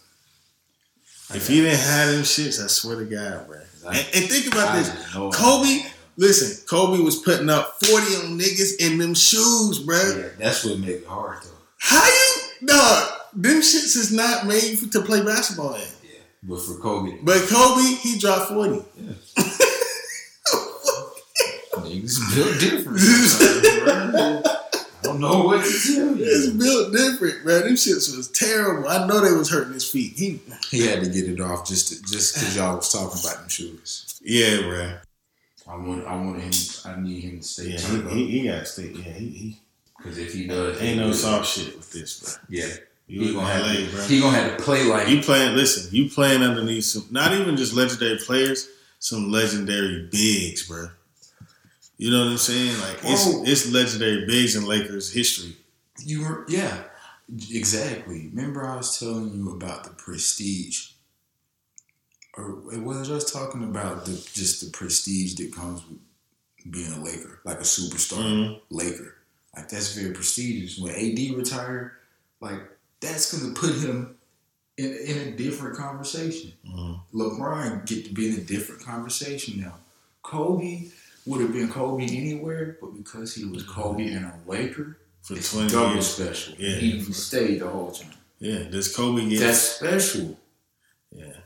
[1.34, 3.60] If he didn't have them shits, I swear to God, bro.
[3.86, 5.84] And, and think about this, Kobe.
[6.16, 9.96] Listen, Kobe was putting up forty on niggas in them shoes, bro.
[10.16, 11.50] Yeah, that's what made it hard though.
[11.78, 12.33] How you,
[12.66, 13.10] dog?
[13.34, 15.80] Them shits is not made for, to play basketball in.
[15.80, 17.18] Yeah, but for Kobe.
[17.22, 18.84] But Kobe, he dropped forty.
[18.96, 19.12] Yeah.
[21.84, 22.98] niggas built different.
[25.04, 26.24] I don't know what to tell you.
[26.24, 27.62] It's built different, man.
[27.62, 28.88] Them shits was terrible.
[28.88, 30.14] I know they was hurting his feet.
[30.16, 33.40] He he had to get it off just to, just because y'all was talking about
[33.40, 34.20] them shoes.
[34.22, 34.94] Yeah, bro.
[35.66, 36.52] I want I want him.
[36.84, 37.70] I need him to stay.
[37.70, 38.88] Yeah, he, he, he got to stay.
[38.88, 39.60] Yeah, he.
[40.04, 42.32] Because if he does, ain't no soft shit with this, bro.
[42.50, 42.68] Yeah,
[43.06, 44.00] You He gonna, LA, have bro.
[44.02, 45.56] to, he gonna have to play like You playing?
[45.56, 50.88] Listen, you playing underneath some, not even just legendary players, some legendary bigs, bro.
[51.96, 52.78] You know what I'm saying?
[52.80, 53.44] Like it's Bro.
[53.46, 55.56] it's legendary bigs in Lakers history.
[56.04, 56.82] You were, yeah,
[57.50, 58.28] exactly.
[58.28, 60.88] Remember, I was telling you about the prestige,
[62.36, 65.98] or it wasn't just talking about the just the prestige that comes with
[66.70, 68.60] being a Laker, like a superstar Mhm.
[68.70, 69.13] Laker.
[69.56, 70.78] Like that's very prestigious.
[70.78, 71.92] When AD retired,
[72.40, 72.60] like
[73.00, 74.16] that's gonna put him
[74.76, 76.52] in in a different conversation.
[76.66, 77.00] Mhm.
[77.14, 79.78] LeBron get to be in a different conversation now.
[80.22, 80.90] Kobe
[81.26, 85.52] would have been Kobe anywhere, but because he was Kobe and a Laker, For it's
[85.52, 86.06] 20 double years.
[86.08, 86.54] special.
[86.58, 86.76] Yeah.
[86.76, 88.10] He stayed the whole time.
[88.40, 89.38] Yeah, does Kobe get?
[89.40, 90.38] That's special.
[91.12, 91.36] yeah,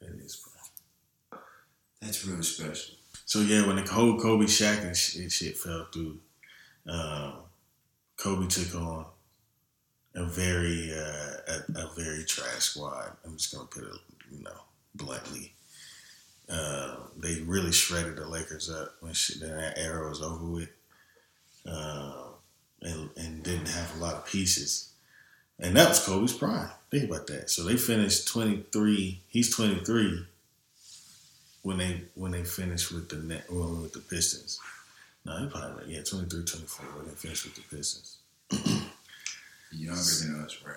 [0.00, 0.36] it is.
[0.36, 1.40] Bro.
[2.00, 2.94] That's really special.
[3.24, 6.18] So yeah, when the whole Kobe Shaq and shit, shit fell through,
[6.88, 7.34] um,
[8.16, 9.06] Kobe took on
[10.14, 13.12] a very uh, a, a very trash squad.
[13.24, 14.60] I'm just gonna put it, you know,
[14.94, 15.52] bluntly.
[16.48, 20.68] Uh, they really shredded the Lakers up when that era was over with,
[21.66, 22.24] uh,
[22.82, 24.90] and and didn't have a lot of pieces.
[25.58, 26.70] And that was Kobe's prime.
[26.90, 27.48] Think about that.
[27.48, 29.20] So they finished 23.
[29.28, 30.26] He's 23
[31.62, 34.58] when they when they finished with the net well, with the Pistons.
[35.24, 35.86] No, he probably right.
[35.86, 38.18] Yeah, 23, 24 when they finished with the Pistons.
[39.70, 40.76] Younger than us, right?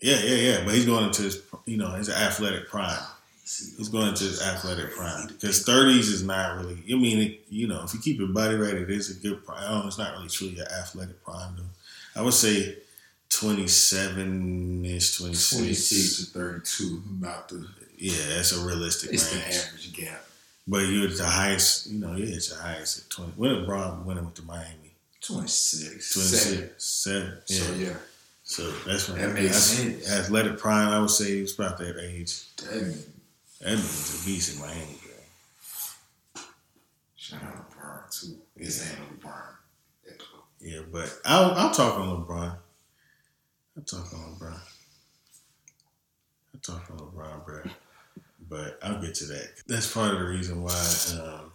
[0.00, 0.64] Yeah, yeah, yeah.
[0.64, 2.98] But he's going into his you know his athletic prime.
[3.42, 6.82] He's going into his athletic prime because 30s is not really.
[6.90, 9.44] I mean, it, you know, if you keep your body right, it is a good
[9.46, 9.86] prime.
[9.86, 12.20] It's not really truly an athletic prime though.
[12.20, 12.76] I would say
[13.30, 15.56] 27 ish, 26.
[15.56, 20.24] 26 to 32, about the, Yeah, that's a realistic it's the average gap.
[20.66, 23.32] But you're at the highest, you know, yeah, it's the highest at 20.
[23.36, 24.94] When did Bron win it with the Miami?
[25.20, 26.14] 26.
[26.14, 26.70] 26, Seven.
[26.78, 27.42] seven.
[27.48, 27.56] Yeah.
[27.66, 27.96] So, yeah.
[28.44, 30.10] So that's when That makes that's sense.
[30.10, 32.54] Athletic prime, I would say he was about that age.
[32.56, 32.98] That mean,
[33.60, 36.42] That was a beast in Miami, bro.
[37.16, 38.36] shout out to LeBron, too.
[38.56, 39.42] It's LeBron.
[40.06, 40.24] That's.
[40.60, 42.56] Yeah, but I'll, I'll talk on LeBron.
[43.76, 44.60] I'll talk on LeBron.
[46.54, 47.62] I'll talk on LeBron, bro.
[48.48, 49.62] But I'll get to that.
[49.66, 50.86] That's part of the reason why
[51.20, 51.52] um,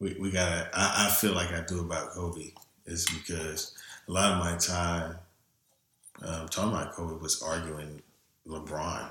[0.00, 0.68] we, we gotta.
[0.74, 2.52] I, I feel like I do about Kobe
[2.86, 3.74] is because
[4.08, 5.16] a lot of my time
[6.24, 8.02] um, talking about Kobe was arguing
[8.46, 9.10] LeBron.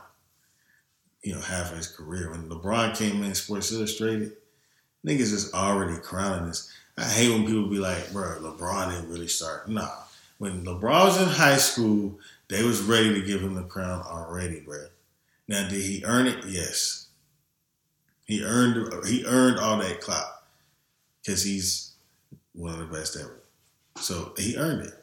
[1.23, 4.33] You know, half of his career when LeBron came in Sports Illustrated,
[5.05, 6.71] niggas is already crowning this.
[6.97, 9.69] I hate when people be like, bro, LeBron didn't really start.
[9.69, 9.89] Nah.
[10.37, 14.59] When LeBron was in high school, they was ready to give him the crown already,
[14.59, 14.85] bro.
[15.47, 16.45] Now, did he earn it?
[16.47, 17.07] Yes.
[18.25, 20.43] He earned he earned all that clout
[21.21, 21.93] because he's
[22.53, 23.39] one of the best ever.
[23.97, 24.93] So he earned it.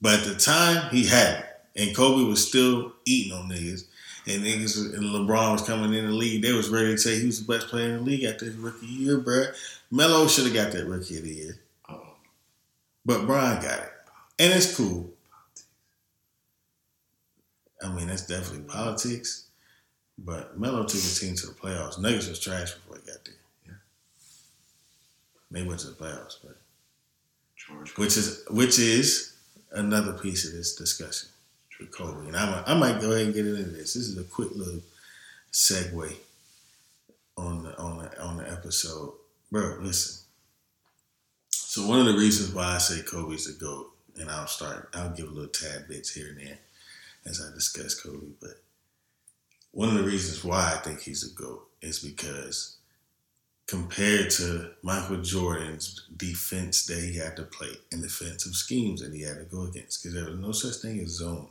[0.00, 1.46] But at the time, he had it.
[1.76, 3.84] And Kobe was still eating on niggas.
[4.26, 6.42] And niggas and LeBron was coming in the league.
[6.42, 8.56] They was ready to say he was the best player in the league after his
[8.56, 9.44] rookie year, bro.
[9.90, 11.58] Melo should have got that rookie of the year.
[13.04, 13.92] But Brian got it.
[14.38, 15.10] And it's cool.
[17.82, 19.46] I mean, that's definitely politics.
[20.18, 21.98] But Melo took his team to the playoffs.
[21.98, 23.34] Nuggets was trash before he got there.
[23.66, 23.72] Yeah.
[25.50, 26.58] They went to the playoffs, but
[27.56, 27.96] George.
[27.96, 29.34] which is which is
[29.72, 31.28] another piece of this discussion
[31.80, 32.28] with Kobe.
[32.28, 33.94] And I might, I might go ahead and get into this.
[33.94, 34.80] This is a quick little
[35.52, 36.14] segue
[37.36, 39.12] on the on the on the episode,
[39.50, 39.78] bro.
[39.80, 40.24] Listen.
[41.50, 44.90] So one of the reasons why I say Kobe's the goat, and I'll start.
[44.94, 46.58] I'll give a little tad bits here and there
[47.24, 48.62] as I discuss Kobe, but
[49.72, 52.76] one of the reasons why I think he's a goat is because
[53.66, 59.22] compared to Michael Jordan's defense that he had to play and defensive schemes that he
[59.22, 61.48] had to go against, because there was no such thing as zone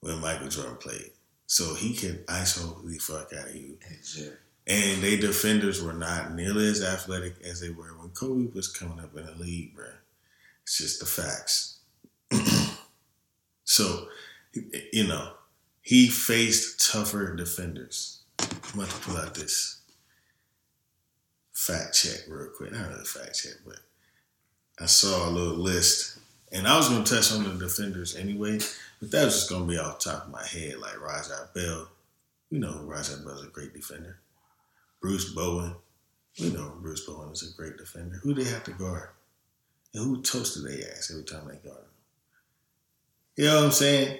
[0.00, 1.10] when Michael Jordan played.
[1.46, 3.78] So he could ISO the fuck out of you.
[3.90, 4.36] Exactly.
[4.68, 8.98] And they defenders were not nearly as athletic as they were when Kobe was coming
[8.98, 9.86] up in the league, bro.
[10.62, 11.78] It's just the facts.
[13.64, 14.08] so,
[14.92, 15.32] you know,
[15.86, 18.18] he faced tougher defenders.
[18.40, 19.82] I'm about to pull out this
[21.52, 22.72] fact check real quick.
[22.72, 23.78] Not really fact check, but
[24.80, 26.18] I saw a little list.
[26.50, 28.58] And I was going to touch on the defenders anyway,
[28.98, 31.50] but that was just going to be off the top of my head, like Raja
[31.54, 31.88] Bell.
[32.50, 34.18] You know, Raja Bell's a great defender.
[35.00, 35.76] Bruce Bowen.
[36.40, 38.16] We know Bruce Bowen is a great defender.
[38.24, 39.10] Who they have to guard?
[39.94, 41.94] And who toasted their ass every time they guard them?
[43.36, 44.18] You know what I'm saying?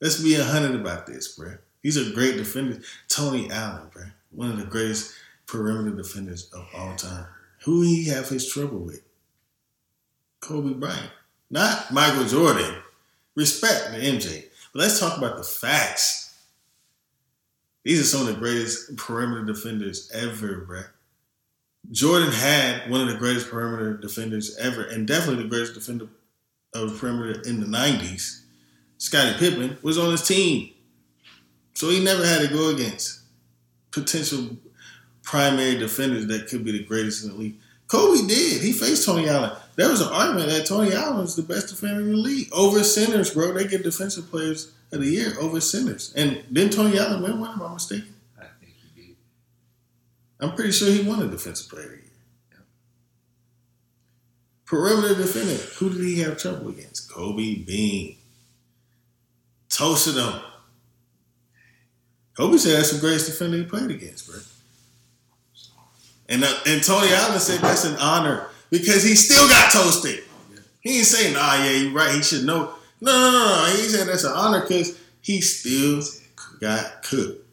[0.00, 1.58] Let's be a hundred about this, bruh.
[1.82, 2.80] He's a great defender.
[3.08, 4.12] Tony Allen, bruh.
[4.30, 5.14] One of the greatest
[5.46, 7.26] perimeter defenders of all time.
[7.64, 9.02] Who he have his trouble with?
[10.40, 11.10] Kobe Bryant.
[11.50, 12.76] not Michael Jordan.
[13.34, 14.44] Respect the MJ.
[14.72, 16.36] But let's talk about the facts.
[17.84, 20.86] These are some of the greatest perimeter defenders ever, bruh.
[21.90, 26.08] Jordan had one of the greatest perimeter defenders ever, and definitely the greatest defender
[26.74, 28.42] of perimeter in the 90s.
[28.98, 30.70] Scottie Pippen was on his team.
[31.74, 33.20] So he never had to go against
[33.92, 34.56] potential
[35.22, 37.56] primary defenders that could be the greatest in the league.
[37.86, 38.60] Kobe did.
[38.60, 39.52] He faced Tony Allen.
[39.76, 42.84] There was an argument that Tony Allen was the best defender in the league over
[42.84, 43.52] centers, bro.
[43.52, 46.12] They get defensive players of the year over centers.
[46.14, 48.14] And then Tony Allen win one, am I mistaken?
[48.38, 49.16] I think he did.
[50.40, 52.64] I'm pretty sure he won a defensive player of the year.
[54.66, 55.62] Perimeter defender.
[55.78, 57.10] Who did he have trouble against?
[57.10, 58.17] Kobe Bean.
[59.70, 60.40] Toasted him.
[62.36, 64.38] Kobe said that's the greatest defender he played against, bro.
[66.28, 70.24] And uh, and Tony Allen said that's an honor because he still got toasted.
[70.80, 72.14] He didn't say, nah, yeah, you're right.
[72.14, 72.74] He should know.
[73.00, 73.76] No, no, no, no.
[73.76, 76.02] He said that's an honor because he still
[76.60, 77.44] got cooked.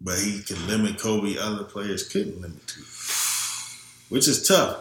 [0.00, 2.80] But he can limit Kobe, other players couldn't limit to.
[4.08, 4.78] Which is tough.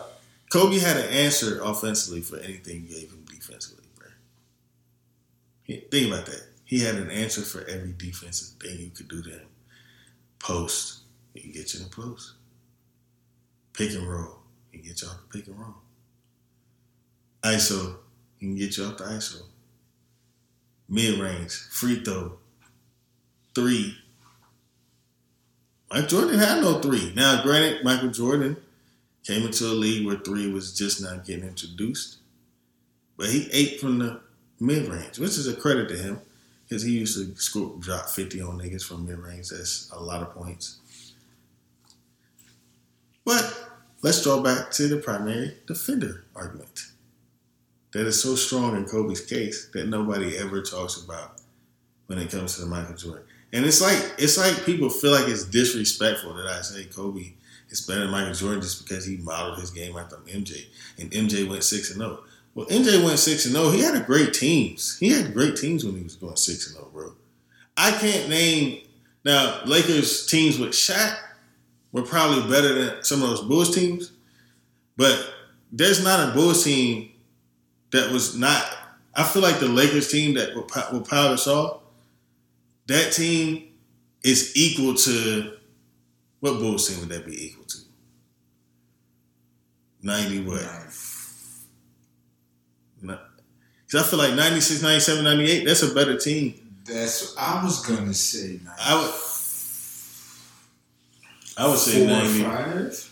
[0.52, 3.21] Kobe had an answer offensively for anything you gave him
[5.78, 6.44] Think about that.
[6.66, 9.48] He had an answer for every defensive thing you could do to him.
[10.40, 11.00] Post,
[11.34, 12.34] he can get you in the post.
[13.74, 14.40] Pick and roll,
[14.72, 15.76] he can get you off the pick and roll.
[17.44, 17.98] ISO,
[18.38, 19.42] he can get you off the ISO.
[20.90, 22.38] Mid range, free throw,
[23.56, 23.98] three.
[25.92, 27.14] Mike Jordan had no three.
[27.16, 28.58] Now, granted, Michael Jordan
[29.26, 32.18] came into a league where three was just not getting introduced.
[33.18, 34.22] But he ate from the
[34.62, 36.22] mid range, which is a credit to him
[36.70, 39.50] because he used to score, drop 50 on niggas from mid range.
[39.50, 40.80] That's a lot of points.
[43.26, 43.70] But
[44.02, 46.92] let's draw back to the primary defender argument
[47.92, 51.42] that is so strong in Kobe's case that nobody ever talks about
[52.08, 53.24] when it comes to the Michael Jordan.
[53.54, 57.34] And it's like it's like people feel like it's disrespectful that I say Kobe
[57.70, 61.50] is better than Michael Jordan just because he modeled his game after MJ and MJ
[61.50, 62.24] went six and zero.
[62.54, 63.70] Well, MJ went six and zero.
[63.70, 64.98] He had a great teams.
[65.00, 67.14] He had great teams when he was going six and zero, bro.
[67.78, 68.82] I can't name
[69.24, 71.18] now Lakers teams with Shaq
[71.92, 74.12] were probably better than some of those Bulls teams,
[74.98, 75.34] but
[75.72, 77.12] there's not a Bulls team
[77.92, 78.66] that was not.
[79.16, 81.82] I feel like the Lakers team that Pa- with Pau
[82.88, 83.70] that team
[84.24, 85.54] is equal to
[86.40, 87.78] what Bulls team would that be equal to?
[90.02, 90.62] Ninety what?
[93.02, 96.56] Because I feel like 96, 97, 98, that's a better team.
[96.86, 98.60] That's what I was gonna say.
[98.82, 99.14] I would,
[101.58, 102.44] I would say four 90.
[102.44, 103.08] five.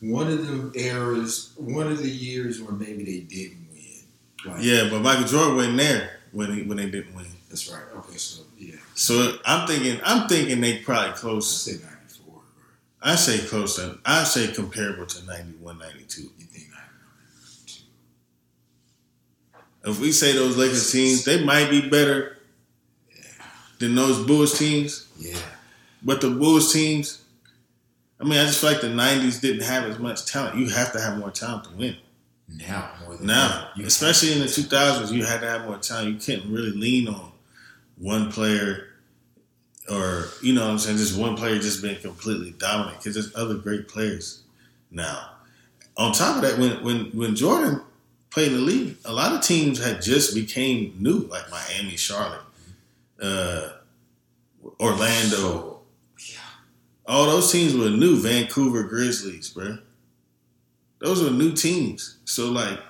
[0.00, 4.52] One of the eras, one of the years where maybe they didn't win.
[4.54, 7.26] Like, Yeah, but Michael Jordan wasn't there when he, when they didn't win.
[7.48, 7.82] that's right.
[7.96, 11.62] Okay, so yeah, So I'm thinking, I'm thinking they probably I close.
[11.62, 12.40] say ninety four.
[13.02, 13.98] I say close to.
[14.04, 16.22] I say comparable to 91, 92.
[16.22, 17.84] You think ninety
[19.84, 22.38] If we say those Lakers teams, they might be better
[23.78, 25.08] than those Bulls teams.
[25.18, 25.36] Yeah,
[26.02, 27.22] But the Bulls teams,
[28.20, 30.56] I mean, I just feel like the '90s didn't have as much talent.
[30.56, 31.96] You have to have more talent to win.
[32.48, 33.70] now more than Now.
[33.82, 36.08] Especially in the 2000s, you had to have more talent.
[36.08, 37.32] You couldn't really lean on
[37.98, 38.88] one player
[39.90, 43.34] or, you know what I'm saying, just one player just being completely dominant because there's
[43.36, 44.42] other great players
[44.90, 45.30] now.
[45.96, 47.82] On top of that, when, when, when Jordan
[48.34, 52.40] played in the league, a lot of teams had just became new, like Miami, Charlotte,
[53.22, 53.68] uh,
[54.80, 55.78] Orlando.
[56.18, 56.38] Yeah,
[57.06, 58.16] All those teams were new.
[58.16, 59.78] Vancouver Grizzlies, bro.
[60.98, 62.18] Those were new teams.
[62.24, 62.80] So like,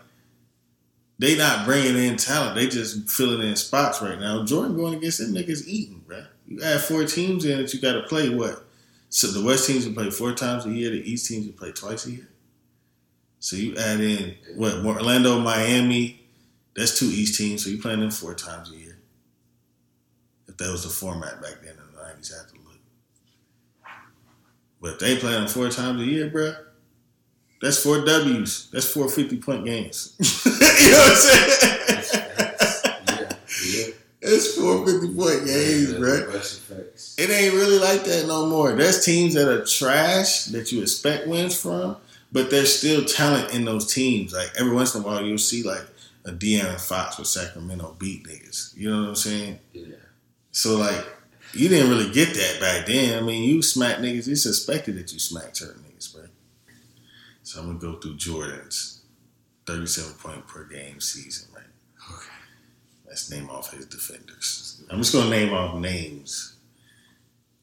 [1.19, 2.55] they not bringing in talent.
[2.57, 4.47] They just filling in spots right now.
[4.47, 6.25] Jordan going against them niggas eating, bro.
[6.49, 8.65] You add four teams in that you got to play what?
[9.11, 10.91] So the West teams will play four times a year.
[10.91, 12.29] The East teams will play twice a year.
[13.45, 14.77] So you add in what?
[14.77, 16.19] Orlando, Miami.
[16.75, 17.63] That's two East teams.
[17.63, 18.97] So you playing them four times a year.
[20.49, 22.81] If that was the format back then in the nineties, I have to look.
[24.81, 26.57] But if they play them four times a year, bruh,
[27.61, 28.71] that's four W's.
[28.71, 30.17] That's four 50 point games.
[30.47, 32.25] you know what I'm saying?
[33.11, 33.95] yeah, yeah.
[34.23, 37.19] It's four 50 point games, Yeah, bruh.
[37.19, 38.73] It ain't really like that no more.
[38.73, 41.99] There's teams that are trash that you expect wins from,
[42.35, 44.35] but there's still talent in those teams.
[44.35, 45.87] Like every once in a while, you'll see like
[46.25, 48.77] a De'Aaron Fox with Sacramento beat niggas.
[48.77, 49.61] You know what I'm saying?
[49.73, 49.95] Yeah.
[50.51, 51.07] So like,
[51.53, 53.17] you didn't really get that back then.
[53.17, 54.27] I mean, you smack niggas.
[54.27, 56.25] It's expected that you smack certain niggas, bro.
[57.45, 58.99] So I'm gonna go through Jordans.
[59.67, 61.65] 37 point per game season, right?
[62.13, 62.29] Okay.
[63.07, 64.83] Let's name off his defenders.
[64.91, 66.57] I'm just gonna name off names,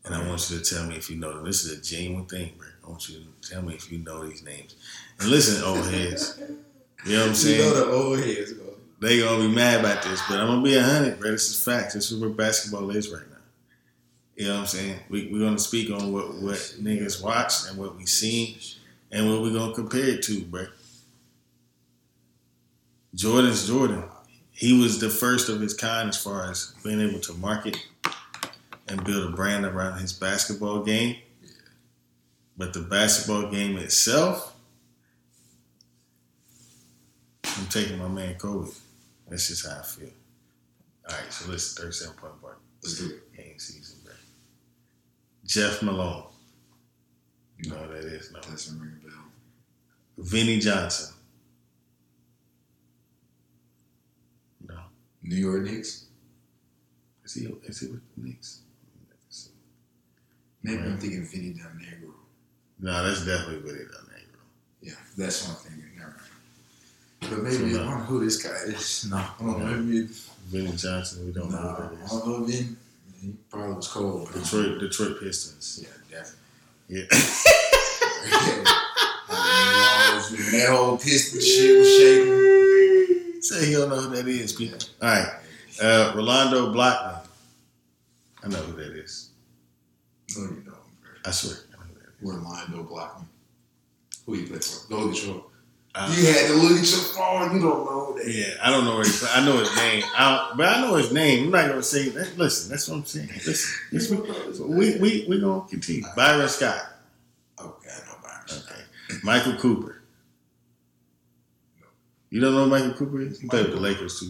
[0.05, 1.43] and I want you to tell me if you know them.
[1.43, 2.69] This is a genuine thing, bro.
[2.91, 4.75] Want you to tell me if you know these names.
[5.19, 6.39] And listen, old heads,
[7.05, 7.59] you know what I'm You saying?
[7.61, 8.63] know the old heads go.
[8.99, 11.31] they gonna be mad about this, but I'm gonna be a hundred, bro.
[11.31, 11.93] This is facts.
[11.93, 13.37] This is where basketball is right now.
[14.35, 14.99] You know what I'm saying?
[15.09, 18.57] We we're gonna speak on what what niggas watch and what we seen
[19.11, 20.65] and what we're gonna compare it to, bro.
[23.15, 24.03] Jordan's Jordan.
[24.51, 27.77] He was the first of his kind as far as being able to market
[28.87, 31.15] and build a brand around his basketball game.
[32.61, 34.55] But the basketball game itself,
[37.43, 38.69] I'm taking my man Kobe.
[39.27, 40.09] That's just how I feel.
[41.09, 43.35] All right, so listen, 37 point bar Let's do it.
[43.35, 44.13] game season, bro.
[45.43, 46.25] Jeff Malone.
[47.57, 48.41] You know who that is, no.
[48.41, 49.17] Doesn't ring a bell.
[50.19, 51.15] Vinny Johnson.
[54.67, 54.75] No.
[55.23, 56.05] New York Knicks.
[57.25, 58.59] Is he is he with the Knicks?
[60.61, 60.99] Maybe I'm Right.
[61.01, 62.20] thinking Vinny Del Negro.
[62.81, 64.41] No, that's definitely Vinny Del Negro.
[64.81, 65.71] Yeah, that's one thing.
[65.73, 65.99] thinking.
[65.99, 66.19] Never mind.
[67.21, 69.05] But maybe So, I don't know who this guy is.
[69.11, 69.65] No, I don't know.
[69.65, 70.07] Maybe,
[70.47, 72.09] Vinny Johnson, we don't know nah, who I that is.
[72.11, 72.77] don't know Vin.
[73.21, 74.33] He probably was cold.
[74.33, 75.79] Detroit Detroit Pistons.
[75.83, 76.37] Yeah, definitely.
[76.89, 77.05] Yeah.
[80.51, 83.41] that whole piston shit was shaking.
[83.41, 84.77] Say he don't know who that is, people.
[85.01, 85.29] All right.
[85.81, 87.21] Uh, Rolando Blackman.
[88.43, 89.29] I know who that is.
[90.35, 90.63] No, you don't.
[90.65, 90.73] bro.
[91.25, 91.57] I swear.
[92.23, 92.45] I know who that is.
[92.45, 93.27] We're lying, no block me.
[94.25, 94.87] Who you play for?
[94.89, 95.43] Go Detroit.
[95.93, 97.55] Uh, You had to look your phone.
[97.55, 98.25] You don't know that.
[98.27, 101.11] Yeah, I don't know where he, I know his name, I, but I know his
[101.11, 101.45] name.
[101.45, 102.37] I'm not gonna say that.
[102.37, 103.29] Listen, that's what I'm saying.
[103.45, 106.03] Listen, listen, we we we gonna continue.
[106.15, 106.81] Byron Scott,
[107.59, 108.63] Okay, I know about it.
[108.71, 109.19] okay.
[109.23, 110.01] Michael Cooper.
[112.29, 113.41] You don't know who Michael Cooper is?
[113.41, 114.29] He played with the Lakers too.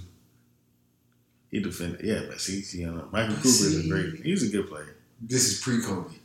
[1.51, 4.25] He defended, yeah, but see, see, you know, Michael Cooper is a great.
[4.25, 4.95] He's a good player.
[5.21, 6.15] This is pre-Kobe.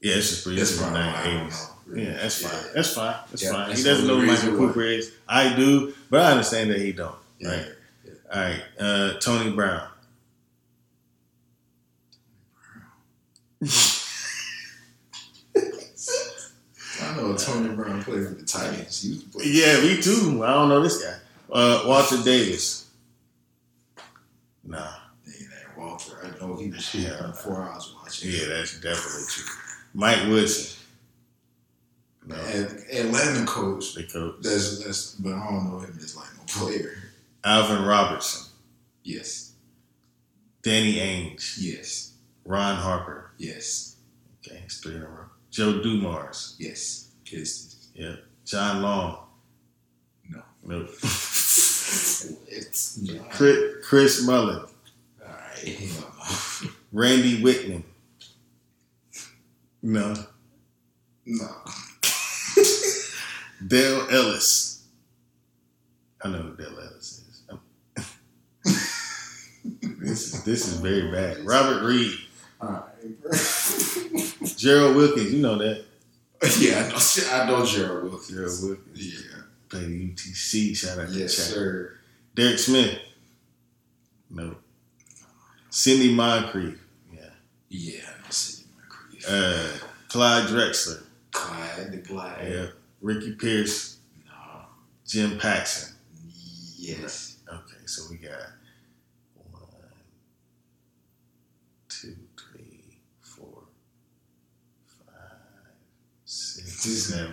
[0.00, 0.58] Yeah, it's just pretty.
[0.58, 1.68] That's It's from probably why I don't 1980s.
[1.88, 1.94] know.
[2.02, 2.48] Yeah, that's Yeah.
[2.48, 2.72] fine.
[2.74, 3.16] That's fine.
[3.30, 3.68] That's Yeah, fine.
[3.68, 4.56] that's He doesn't know who Michael why.
[4.58, 5.10] Cooper is.
[5.28, 7.14] I do, but I understand that he don't.
[7.38, 7.48] Yeah.
[7.50, 7.66] Right.
[8.32, 8.62] All right.
[8.78, 9.88] Uh, Tony Brown.
[17.02, 19.02] I know Tony Brown played for the Titans.
[19.02, 19.44] He used to play.
[19.46, 20.42] Yeah, me too.
[20.44, 21.16] I don't know this guy.
[21.52, 22.86] Uh, Walter Davis.
[24.64, 24.88] Nah.
[25.76, 26.18] Walter.
[26.24, 27.26] I know he was here Yeah.
[27.28, 28.30] before I was watching.
[28.32, 29.44] Yeah, that's definitely true.
[29.96, 30.76] Mike Woodson.
[32.26, 32.34] No.
[32.36, 33.94] Atlanta coach.
[33.94, 34.34] The coach.
[34.42, 36.92] That's that's, but I don't know him as like no player.
[37.44, 38.46] Alvin Robertson.
[39.04, 39.52] Yes,
[40.62, 41.56] Danny Ainge.
[41.60, 42.12] yes,
[42.44, 43.30] Ron Harper.
[43.38, 43.96] yes,
[44.44, 45.26] Okay, it's three in a row.
[45.50, 46.56] Joe Dumars.
[46.58, 47.04] yes.
[47.24, 47.88] Pistons.
[47.94, 48.18] Yep.
[48.44, 49.18] John Long.
[50.28, 50.42] No.
[50.64, 50.90] Nope.
[52.48, 53.20] It's yeah.
[53.30, 54.58] Chris, Chris Mullin.
[54.58, 55.90] All right.
[56.92, 57.82] Randy Wittman.
[59.82, 60.14] No.
[61.24, 61.48] No.
[63.66, 64.84] Dale Ellis.
[66.22, 67.42] I know who Dale Ellis is.
[70.00, 71.44] this is this is very bad.
[71.44, 72.16] Robert Reid,
[72.60, 72.82] right.
[74.56, 75.84] Gerald Wilkins, you know that.
[76.58, 76.98] yeah, I know.
[77.32, 78.28] I know Gerald Wilkins.
[78.28, 79.42] Gerald Wilkins Yeah.
[79.68, 80.76] played UTC.
[80.76, 81.52] Shout out Yes, to Chad.
[81.54, 81.98] sir.
[82.34, 82.98] Derek Smith.
[84.30, 84.56] No.
[85.70, 86.78] Sidney Moncrief.
[87.12, 87.20] Yeah.
[87.68, 89.15] Yeah, I know Sidney Moncrief.
[89.28, 89.68] Uh,
[90.08, 91.02] Clyde Drexler.
[91.32, 92.48] Clyde the Glide.
[92.48, 92.66] Yeah.
[93.00, 93.98] Ricky Pierce.
[94.26, 94.32] No.
[95.06, 95.96] Jim Paxson.
[96.76, 97.38] Yes.
[97.48, 98.32] Okay, so we got
[99.50, 99.62] one,
[101.88, 103.64] two, three, four,
[105.06, 105.14] five,
[106.24, 107.32] six, seven,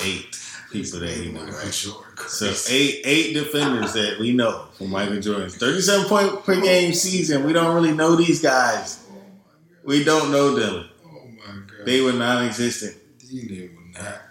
[0.00, 0.36] eight
[0.72, 1.72] people that he knew, right?
[1.72, 2.02] Jordan.
[2.28, 7.44] So eight eight defenders that we know from Michael Jordan's 37 point per game season.
[7.44, 9.01] We don't really know these guys.
[9.84, 10.88] We don't know them.
[11.06, 11.86] Oh my god.
[11.86, 12.96] They were non-existent.
[13.20, 14.22] These niggas were not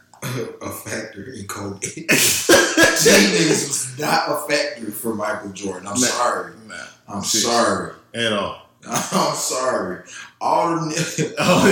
[0.62, 1.80] a factor in Kobe.
[1.82, 5.88] These niggas was not a factor for Michael Jordan.
[5.88, 6.08] I'm Nah.
[6.08, 6.54] sorry.
[6.68, 6.76] Nah,
[7.10, 7.94] I'm sorry.
[8.14, 8.70] at all.
[8.88, 10.04] I'm sorry.
[10.40, 11.34] All the niggas.
[11.40, 11.66] Oh,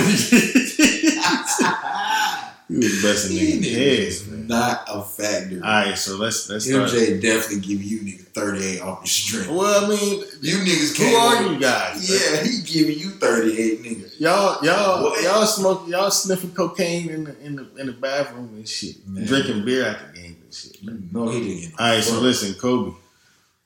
[2.68, 3.76] he was busting These
[4.26, 4.48] niggas' niggas heads, was man.
[4.48, 5.56] not a factor.
[5.56, 6.90] All right, so let's let's start.
[6.90, 9.54] MJ definitely give you niggas 38 off the string.
[9.56, 12.06] Well, I mean, You niggas who are you guys?
[12.08, 12.16] bro?
[12.16, 14.20] Yeah, he giving you 38 niggas.
[14.20, 15.22] Y'all, y'all, What?
[15.22, 19.24] y'all smoke, y'all sniffing cocaine in the in the in the bathroom and shit, Man.
[19.26, 20.82] drinking beer at the game and shit.
[20.84, 21.08] man.
[21.12, 22.96] No, he didn't All right, so listen, Kobe,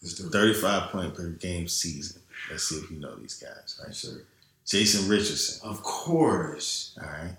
[0.03, 2.20] Let's thirty-five point per game season.
[2.51, 3.79] Let's see if you know these guys.
[3.81, 4.22] Right, Yes, sir.
[4.66, 5.68] Jason Richardson.
[5.68, 6.97] Of course.
[7.03, 7.37] All right.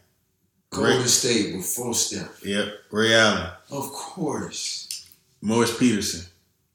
[0.72, 1.07] Golden.
[1.07, 2.43] State before Steph.
[2.45, 2.68] Yep.
[2.91, 3.49] Ray Allen.
[3.72, 5.05] Of course.
[5.41, 6.26] Morris Peterson,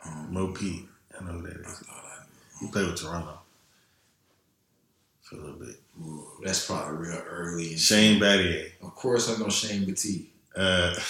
[0.05, 0.87] Um, Mo Pete.
[1.19, 3.39] I know who that I thought I He played with Toronto
[5.23, 5.77] for a little bit.
[6.01, 7.77] Ooh, that's probably real early.
[7.77, 8.71] Shane Battier.
[8.83, 10.29] Of course, I know Shane Batiste.
[10.57, 10.95] Uh,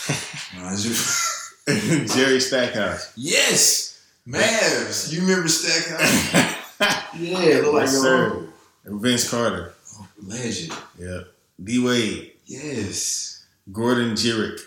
[2.15, 3.13] Jerry Stackhouse.
[3.17, 5.13] yes, Mavs.
[5.13, 7.11] You remember Stackhouse?
[7.19, 8.49] yeah, look like Yes, sir.
[8.85, 9.75] And Vince Carter.
[9.99, 10.73] Oh, legend.
[10.99, 11.29] Yep.
[11.63, 12.30] D Wade.
[12.51, 13.47] Yes.
[13.71, 14.61] Gordan Giricek.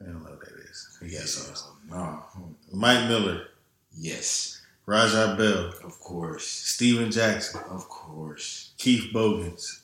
[0.00, 0.98] I don't know what that is.
[1.00, 1.70] He got sauce.
[1.88, 2.20] No.
[2.72, 3.44] Mike Miller.
[3.96, 4.60] Yes.
[4.86, 5.72] Raja Bell.
[5.84, 6.44] Of course.
[6.44, 7.60] Stephen Jackson.
[7.70, 8.72] Of course.
[8.76, 9.82] Keith Bogans.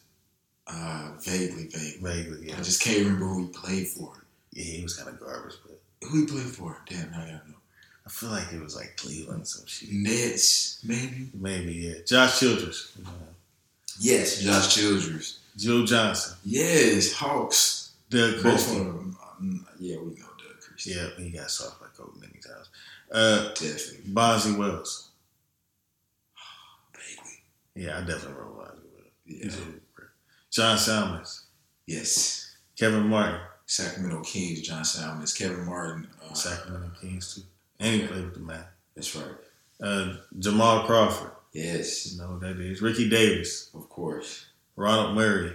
[0.66, 1.98] Uh, vaguely, vaguely.
[2.02, 2.56] Vaguely, yeah.
[2.58, 4.24] I just can't remember who he played for.
[4.52, 6.82] Yeah, he was kind of garbage, but Who he played for?
[6.88, 7.54] Damn, I gotta know.
[8.04, 9.90] I feel like it was like Cleveland or some shit.
[9.92, 11.30] Nets, maybe.
[11.34, 11.94] Maybe, yeah.
[12.04, 12.98] Josh Childress.
[14.00, 15.38] Yes, Josh Childress.
[15.56, 16.36] Joe Johnson.
[16.44, 17.92] Yes, Hawks.
[18.10, 18.78] Doug Christie.
[18.80, 19.16] um,
[19.78, 20.92] yeah, we know Doug Christie.
[20.92, 22.68] Yeah, he got soft like Kobe many times.
[23.10, 24.12] Uh, Definitely.
[24.12, 25.10] Bonzi Wells.
[26.94, 27.32] Vaguely.
[27.86, 29.12] Yeah, I definitely remember Bonzi Wells.
[29.26, 29.44] Yeah.
[29.44, 30.12] He's a hooper.
[30.50, 31.44] John Salmons.
[31.86, 32.56] Yes.
[32.76, 33.40] Kevin Martin.
[33.66, 36.06] Sacramento Kings, John Salmons, Kevin Martin.
[36.28, 37.42] Uh, Sacramento Kings, too.
[37.80, 38.64] And he played with the man.
[38.94, 39.34] That's right.
[39.82, 41.30] Uh, Jamal Crawford.
[41.52, 42.82] Yes, You know who that is.
[42.82, 43.70] Ricky Davis.
[43.74, 44.46] of course.
[44.76, 45.52] Ronald Murray.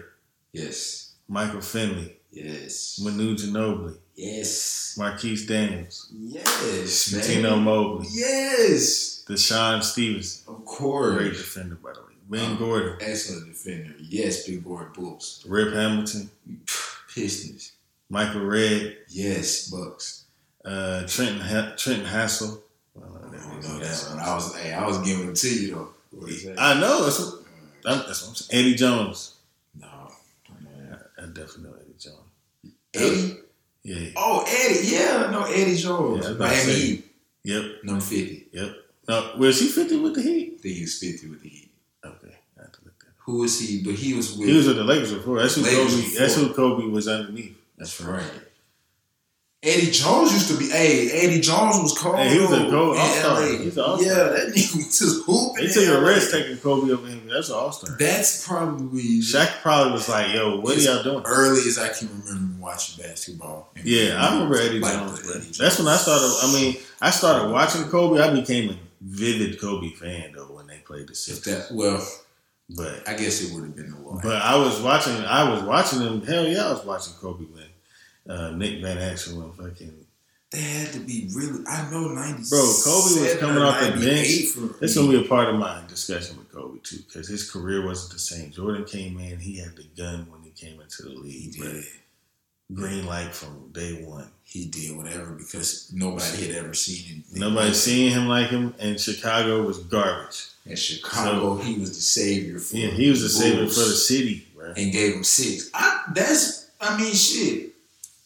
[0.53, 1.13] Yes.
[1.27, 2.17] Michael Finley.
[2.31, 2.99] Yes.
[3.03, 3.97] Manu Ginobili.
[4.15, 4.95] Yes.
[4.97, 6.11] Marquis Daniels.
[6.17, 7.27] Yes.
[7.27, 8.07] Tino Mobley.
[8.11, 9.23] Yes.
[9.27, 10.53] DeShawn Stevenson.
[10.55, 11.15] Of course.
[11.17, 12.05] Great defender, by the way.
[12.29, 12.97] Ben Um, Gordon.
[13.01, 13.93] Excellent defender.
[13.99, 15.43] Yes, Big Boy Bulls.
[15.47, 16.29] Rip Hamilton.
[17.13, 17.73] Pistons.
[18.09, 18.97] Michael Redd.
[19.09, 20.25] Yes, Bucks.
[20.63, 22.59] Uh, Trenton ha- Trenton Hassell.
[22.97, 24.19] I don't know I don't know that one.
[24.19, 25.89] I was, hey, I was giving it to you though.
[26.11, 26.59] What is that?
[26.59, 27.09] I know.
[27.95, 28.65] That's what, I'm saying.
[28.65, 29.35] Eddie Jones.
[29.79, 29.87] no.
[30.79, 31.09] that.
[31.17, 32.73] I, I definitely know Eddie Jones.
[32.93, 33.37] Eddie.
[33.83, 34.09] Yeah.
[34.15, 34.87] Oh, Eddie.
[34.87, 36.23] Yeah, no Eddie Jones.
[36.23, 36.73] Yeah, I was about to Miami.
[36.73, 37.11] Heat.
[37.43, 37.63] Yep.
[37.83, 38.47] Number 50.
[38.51, 38.75] Yep.
[39.07, 40.55] No, was he 50 with the Heat?
[40.57, 41.71] I think he was 50 with the Heat.
[42.03, 42.35] Okay.
[42.57, 43.13] I have to look that up.
[43.19, 43.81] Who was he?
[43.83, 44.49] But he was with.
[44.49, 45.39] He was with the Lakers before.
[45.39, 46.01] That's who Lakers Kobe.
[46.01, 46.19] before.
[46.19, 47.57] That's who Kobe was underneath.
[47.77, 48.23] That's right.
[49.63, 50.69] Eddie Jones used to be.
[50.69, 52.15] Hey, Eddie Jones was cold.
[52.17, 53.41] Hey, he was a though, gold in all-star.
[53.43, 54.07] He's an all-star.
[54.07, 55.65] Yeah, that nigga was just hooping.
[55.65, 57.27] They took a risk taking Kobe over him.
[57.27, 57.97] That's an all star.
[57.97, 62.07] That's probably Shaq probably was like, "Yo, what are y'all doing?" early as I can
[62.23, 63.71] remember watching basketball.
[63.83, 65.21] Yeah, I remember Eddie Like Jones.
[65.35, 66.37] Eddie That's when I started.
[66.43, 68.21] I mean, I started watching Kobe.
[68.21, 71.69] I became a vivid Kobe fan though when they played the Sixers.
[71.69, 72.07] that, well,
[72.69, 74.19] But I guess it would have been the one.
[74.21, 75.15] but I was watching.
[75.15, 76.21] I was watching them.
[76.23, 77.63] Hell yeah, I was watching Kobe when
[78.29, 80.05] uh, Nick Van Exel and fucking.
[80.51, 81.63] they had to be really.
[81.67, 82.43] I know ninety.
[82.49, 84.79] Bro, Kobe was coming off the bench.
[84.79, 88.13] That's gonna be a part of my discussion with Kobe too, because his career wasn't
[88.13, 88.51] the same.
[88.51, 91.55] Jordan came in, he had the gun when he came into the league.
[91.57, 91.83] But did.
[92.73, 94.29] green light from day one.
[94.43, 97.39] He did whatever because nobody had ever seen anything.
[97.41, 100.47] Nobody like seen him like him, and Chicago was garbage.
[100.65, 102.77] In Chicago, he was the savior for.
[102.77, 104.73] Yeah, he was the savior for the city, bro.
[104.75, 105.69] and gave him six.
[105.73, 106.69] I, that's.
[106.79, 107.71] I mean, shit.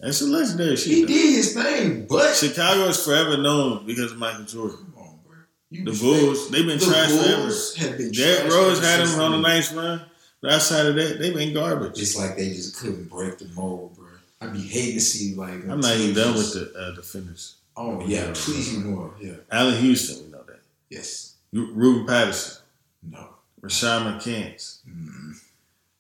[0.02, 0.88] That's a legendary shit.
[0.94, 1.08] He though.
[1.08, 4.78] did his thing, but Chicago is forever known because of Michael Jordan.
[4.78, 5.36] come on, bro.
[5.70, 8.38] You The Bulls, they've been the trash Bulls have been forever.
[8.40, 10.02] Derrick Rose had him on a nice run,
[10.42, 12.00] but outside of that, they've been garbage.
[12.00, 14.08] It's like they just couldn't break the mold, bro.
[14.42, 15.54] I'd be hating to see like.
[15.70, 17.56] I'm not even done with the uh, defenders.
[17.78, 19.14] Oh yeah, please more.
[19.22, 19.36] Yeah.
[19.52, 20.60] Allan Houston, we know that.
[20.90, 21.36] Yes.
[21.54, 22.64] Ru- Ruben Patterson,
[23.08, 23.28] No.
[23.62, 25.36] Rashad McCants, Mm.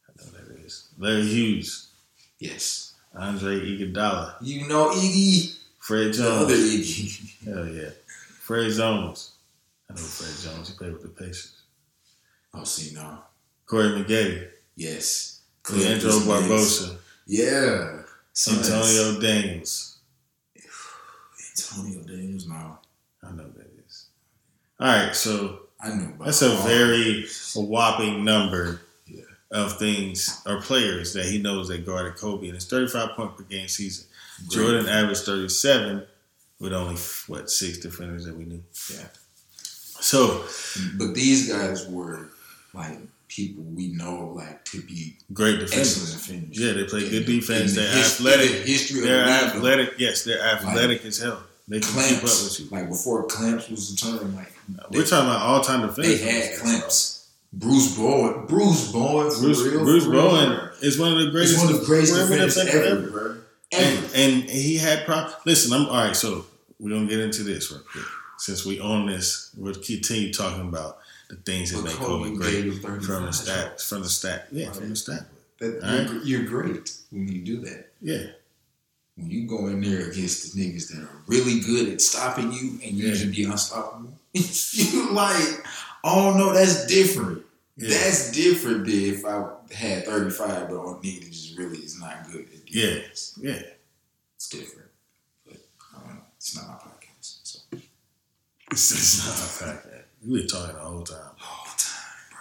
[0.09, 0.87] I know that is.
[0.97, 1.89] Larry Hughes,
[2.39, 2.90] Yes.
[3.15, 6.51] Andre Iguodala, You know Iggy, Fred the Jones.
[6.51, 7.45] Iggy.
[7.45, 7.89] Hell yeah.
[8.39, 9.31] Fred Jones.
[9.89, 10.69] I know Fred Jones.
[10.69, 11.61] He played with the Pacers.
[12.53, 13.23] Oh, see now.
[13.65, 15.41] Corey Maggette, Yes.
[15.69, 16.97] Leandro Barbosa,
[17.27, 18.01] Yeah.
[18.33, 18.69] Suns.
[18.69, 19.97] Antonio Daniels.
[21.49, 22.47] Antonio Daniels.
[22.47, 22.77] No,
[23.23, 24.07] I know that is.
[24.79, 26.25] All right, so I about.
[26.25, 27.53] that's a all very these.
[27.55, 28.81] whopping number.
[29.51, 33.43] Of things or players that he knows that guarded Kobe, and it's 35 point per
[33.43, 34.05] game season.
[34.47, 34.51] Great.
[34.57, 36.05] Jordan averaged 37
[36.59, 36.95] with only
[37.27, 38.63] what six defenders that we knew.
[38.93, 39.07] Yeah.
[39.99, 40.45] So
[40.97, 42.29] But these guys were
[42.73, 42.97] like
[43.27, 45.93] people we know like to be great defenders.
[45.97, 46.59] excellent defenders.
[46.59, 47.75] Yeah, they play good defense.
[47.75, 48.51] the They're his- athletic.
[48.51, 49.93] in history of They're athletic.
[49.97, 51.43] Yes, they're athletic as hell.
[51.67, 52.67] They can keep up with you.
[52.71, 54.51] like before clamps was the term, like
[54.91, 56.21] We're talking about all time they defenders.
[56.21, 57.20] had clamps.
[57.53, 61.55] Bruce Bowen, Bruce Bowen, Bruce, real, Bruce Bowen is one of the greatest.
[61.55, 63.37] He's one of the greatest defenders defenders ever, bro.
[63.73, 64.07] And, Ever.
[64.15, 65.35] and he had problems.
[65.45, 66.15] Listen, I'm all right.
[66.15, 66.45] So
[66.79, 68.05] we're gonna get into this real quick.
[68.37, 70.99] Since we own this, we'll continue talking about
[71.29, 73.81] the things that But make Kobe great gave him 35 from the stat.
[73.81, 75.25] From the stat, yeah, from the stat.
[75.59, 76.09] That, right.
[76.25, 77.91] you're, you're great when you do that.
[78.01, 78.23] Yeah,
[79.15, 82.79] when you go in there against the niggas that are really good at stopping you
[82.83, 83.13] and you Yeah.
[83.13, 85.63] just be unstoppable, you like,
[86.03, 87.43] oh no, that's different.
[87.77, 87.89] Yeah.
[87.89, 92.29] That's different than if I had 35, but on nigga that just really is not
[92.31, 92.85] good at Yeah.
[92.95, 93.39] defense.
[93.41, 93.61] Yeah.
[94.35, 94.89] It's different.
[95.47, 95.57] But
[95.95, 96.21] I don't.
[96.37, 97.39] It's not my podcast.
[97.43, 97.59] So
[98.71, 99.25] It's, it's
[99.63, 100.03] not my podcast.
[100.27, 101.17] We been talking the whole time.
[101.41, 102.39] all the time, bro.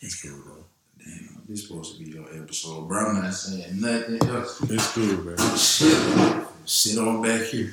[0.00, 0.64] It's cool, bro.
[0.98, 3.06] Damn, this supposed to be your episode, bro.
[3.06, 4.60] I'm not saying nothing else.
[4.68, 5.36] It's cool, bro.
[5.56, 6.46] Shit.
[6.66, 7.72] Sit on back here.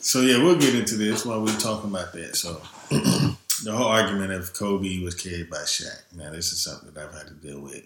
[0.00, 2.36] So yeah, we'll get into this while we're talking about that.
[2.36, 2.60] So
[3.64, 6.02] the whole argument of Kobe was carried by Shaq.
[6.14, 7.84] Now this is something that I've had to deal with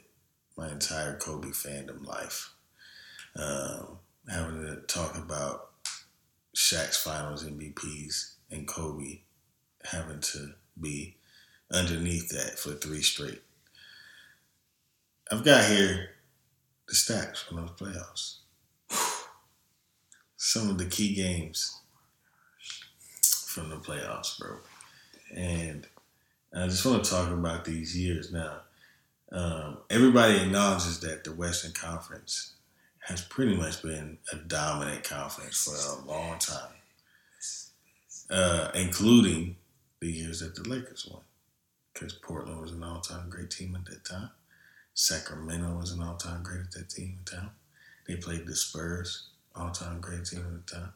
[0.57, 2.53] my entire Kobe fandom life.
[3.37, 3.99] Um,
[4.29, 5.71] having to talk about
[6.57, 9.21] Shaq's Finals MVPs and Kobe
[9.85, 11.17] having to be
[11.73, 13.41] underneath that for three straight.
[15.31, 16.11] I've got here
[16.89, 18.39] the stats from those playoffs.
[20.37, 21.81] Some of the key games
[23.47, 24.57] from the playoffs, bro.
[25.35, 25.87] And
[26.55, 28.61] I just want to talk about these years now.
[29.33, 32.55] Um, everybody acknowledges that the Western Conference
[33.01, 36.75] has pretty much been a dominant conference for a long time,
[38.31, 39.57] uh, including
[40.01, 41.23] the years that the Lakers won.
[41.93, 44.31] Because Portland was an all time great team at that time.
[44.95, 47.51] Sacramento was an all time great at that team in town.
[48.07, 50.93] They played the Spurs, all time great team at the time.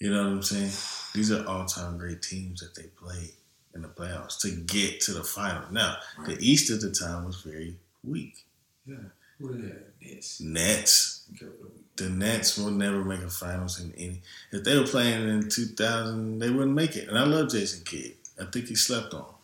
[0.00, 0.70] You know what I'm saying?
[1.14, 3.32] These are all time great teams that they played
[3.74, 5.70] in the playoffs to get to the final.
[5.70, 5.96] Now,
[6.26, 8.46] the East at the time was very weak.
[8.86, 8.96] Yeah.
[9.38, 9.72] Who?
[10.00, 10.40] Nets.
[10.40, 14.22] Nets, Okay, what are we- the Nets will never make a finals in any.
[14.52, 17.08] If they were playing in 2000, they wouldn't make it.
[17.08, 18.16] And I love Jason Kidd.
[18.40, 19.34] I think he slept on.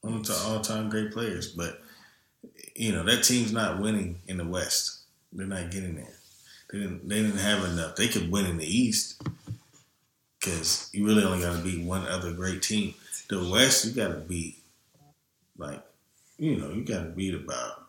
[0.00, 1.82] One of the all-time great players, but
[2.74, 5.00] you know that team's not winning in the West.
[5.32, 6.16] They're not getting there.
[6.70, 7.08] They didn't.
[7.08, 7.96] They didn't have enough.
[7.96, 9.22] They could win in the East
[10.44, 12.94] because you really only got to beat one other great team.
[13.28, 14.58] The West, you got to beat
[15.56, 15.82] like
[16.38, 17.86] you know you got to beat about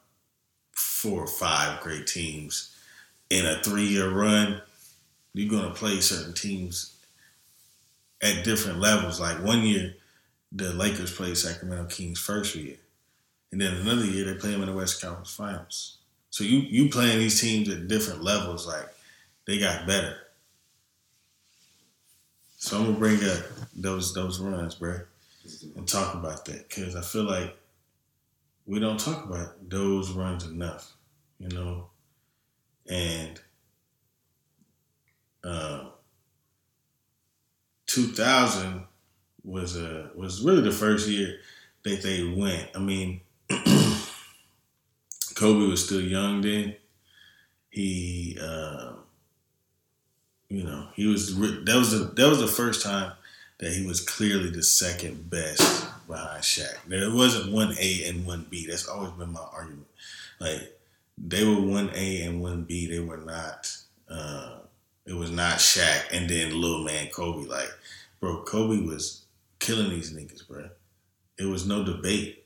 [0.72, 2.76] four or five great teams
[3.30, 4.62] in a three-year run.
[5.34, 6.96] You're gonna play certain teams
[8.22, 9.20] at different levels.
[9.20, 9.96] Like one year,
[10.52, 12.78] the Lakers played Sacramento Kings first year,
[13.52, 15.98] and then another year they play them in the West Conference Finals.
[16.30, 18.88] So you you playing these teams at different levels, like
[19.46, 20.18] they got better.
[22.58, 23.44] So I'm gonna bring up
[23.76, 25.00] those those runs, bro,
[25.76, 27.56] and talk about that because I feel like
[28.66, 30.94] we don't talk about those runs enough,
[31.40, 31.90] you know,
[32.90, 33.40] and.
[35.44, 35.92] Um,
[37.88, 38.86] 2000
[39.44, 41.38] was a was really the first year
[41.84, 42.70] that they went.
[42.76, 43.22] I mean,
[45.36, 46.76] Kobe was still young then.
[47.70, 48.94] He, uh,
[50.56, 53.12] you know, he was that was the that was the first time
[53.58, 56.78] that he was clearly the second best behind Shaq.
[56.88, 58.66] There wasn't one A and one B.
[58.66, 59.88] That's always been my argument.
[60.40, 60.80] Like
[61.18, 62.88] they were one A and one B.
[62.88, 63.70] They were not.
[64.10, 64.60] Uh,
[65.06, 67.50] it was not Shaq and then little man Kobe.
[67.50, 67.70] Like,
[68.22, 69.26] bro, Kobe was
[69.60, 70.70] killing these niggas, bro.
[71.38, 72.46] It was no debate.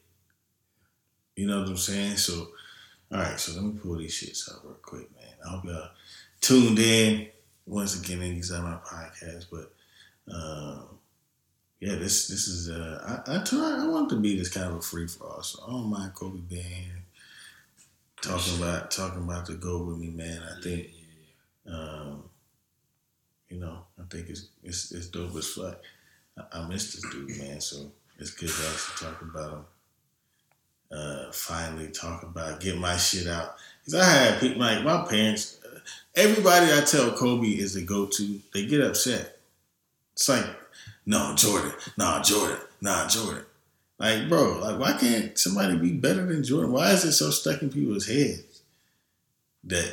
[1.35, 2.17] You know what I'm saying?
[2.17, 2.47] So,
[3.11, 3.39] all right.
[3.39, 5.33] So let me pull these shits up real quick, man.
[5.45, 5.89] I hope y'all
[6.41, 7.27] tuned in
[7.69, 8.19] once again.
[8.21, 9.73] On my podcast, but
[10.33, 10.97] um,
[11.79, 14.77] yeah, this this is uh, I I, try, I want to be this kind of
[14.77, 15.43] a free for all.
[15.43, 17.03] So I don't mind Kobe being here,
[18.21, 20.41] talking about talking about the go with me, man.
[20.43, 20.87] I think.
[21.71, 22.23] Um,
[23.49, 25.81] you know, I think it's it's, it's dope as fuck.
[26.37, 27.59] I, I miss this dude, man.
[27.61, 29.65] So it's good to actually talk about him.
[30.91, 35.58] Uh, finally talk about get my shit out because I had people like my parents.
[36.15, 38.39] Everybody I tell Kobe is the go to.
[38.53, 39.37] They get upset.
[40.13, 40.45] It's like,
[41.05, 43.45] no Jordan, nah Jordan, nah Jordan.
[43.97, 46.71] Like, bro, like why can't somebody be better than Jordan?
[46.71, 48.61] Why is it so stuck in people's heads
[49.65, 49.91] that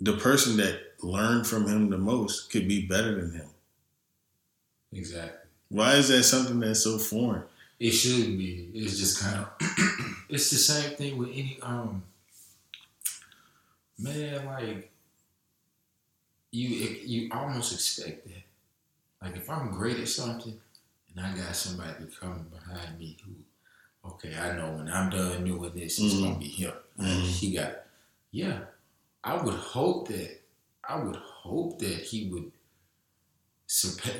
[0.00, 3.48] the person that learned from him the most could be better than him?
[4.92, 5.48] Exactly.
[5.68, 7.44] Why is that something that's so foreign?
[7.78, 8.68] It shouldn't be.
[8.74, 9.48] It's just kind of.
[10.28, 12.02] it's the same thing with any um.
[13.98, 14.89] Man, like
[16.52, 18.42] you, you almost expect that.
[19.22, 20.58] Like if I'm great at something,
[21.14, 25.72] and I got somebody coming behind me who, okay, I know when I'm done doing
[25.74, 26.22] this, it's Mhm.
[26.22, 26.72] gonna be him.
[26.98, 27.22] Mhm.
[27.22, 27.84] He got,
[28.30, 28.64] yeah.
[29.22, 30.40] I would hope that.
[30.88, 32.50] I would hope that he would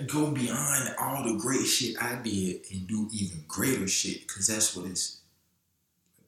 [0.07, 4.77] go beyond all the great shit I did and do even greater shit because that's
[4.77, 5.19] what it's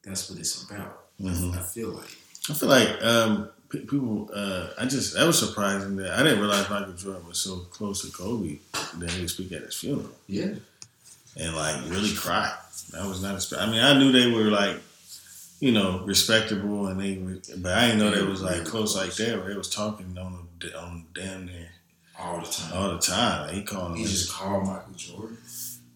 [0.01, 1.05] that's what it's about.
[1.19, 1.55] Mhm.
[1.57, 2.17] I feel like
[2.49, 3.49] I feel like um,
[3.79, 7.57] people, uh, I just that was surprising that I didn't realize Michael Jordan was so
[7.71, 8.57] close to Kobe
[8.97, 10.55] that he would speak at his funeral Yeah.
[11.37, 12.53] and like really cry.
[12.91, 13.41] That was not.
[13.61, 14.77] I mean, I knew they were like,
[15.59, 19.13] you know, respectable, and they were, but I didn't know they was like close like
[19.15, 19.37] that.
[19.39, 21.69] Where they was talking on the, on damn near
[22.19, 22.71] All the time.
[22.73, 23.47] all the time.
[23.47, 24.09] Like, he calling he him.
[24.09, 25.37] just called Michael Jordan.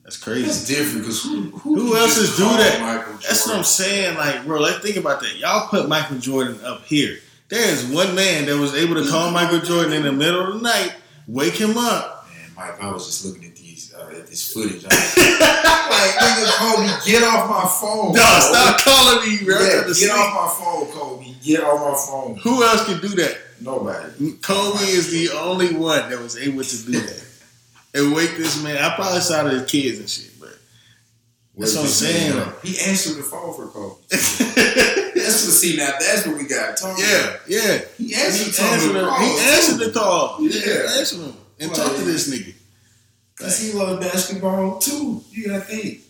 [0.03, 0.43] That's crazy.
[0.45, 3.19] That's different because who, who, Who else is do that?
[3.21, 4.15] That's what I'm saying.
[4.15, 5.36] Like, bro, let's think about that.
[5.38, 7.19] Y'all put Michael Jordan up here.
[7.49, 10.53] There is one man that was able to call Michael Jordan in the middle of
[10.55, 10.95] the night,
[11.27, 12.27] wake him up.
[12.29, 14.83] Man, Mike, I was just looking at these uh, at this footage.
[14.83, 18.11] I was like, nigga, Kobe, get off my phone.
[18.11, 18.39] No, bro.
[18.41, 19.59] stop calling me, bro.
[19.61, 20.11] Yeah, get asleep.
[20.11, 21.33] off my phone, Kobe.
[21.41, 22.35] Get off my phone.
[22.43, 23.37] Who else can do that?
[23.61, 24.33] Nobody.
[24.41, 27.23] Kobe is the only one that was able to do that.
[27.93, 28.77] And wake this man.
[28.77, 30.49] I probably saw his kids and shit, but
[31.57, 32.51] That's what I'm saying.
[32.61, 34.01] He answered the phone for Kobe.
[35.38, 35.53] That's what.
[35.53, 37.79] See, now that's what we got to talk yeah, yeah.
[37.97, 40.38] He He answered, the the, he answered the call.
[40.41, 40.97] Yeah, Yeah.
[40.99, 42.53] answered him and talk to this nigga.
[43.35, 45.23] Cause he loves basketball too.
[45.31, 46.01] You gotta think.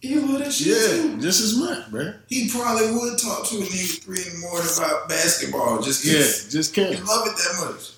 [0.00, 1.20] He love that shit Yeah, too.
[1.20, 2.12] just as much, bro.
[2.28, 6.18] He probably would talk to a nigga three in the morning about basketball just Yeah,
[6.50, 7.04] just he can't.
[7.06, 7.90] love it that much.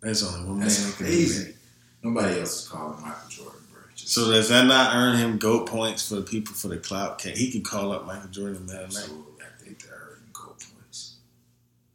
[0.00, 1.44] That's only one man That's that can do crazy.
[1.44, 1.54] that.
[2.02, 3.60] Nobody else is calling Michael Jordan,
[3.94, 7.18] So does that not earn him goat points for the people for the clout?
[7.20, 9.04] Can he can call up Michael Jordan in the middle of the night?
[9.04, 11.14] absolutely, I think they're earning gold points.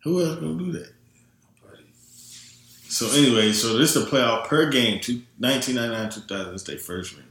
[0.04, 0.94] Who else gonna do that?
[2.90, 6.54] So anyway, so this is the playoff per game, two, 1999 2000.
[6.54, 7.26] It's their first ring.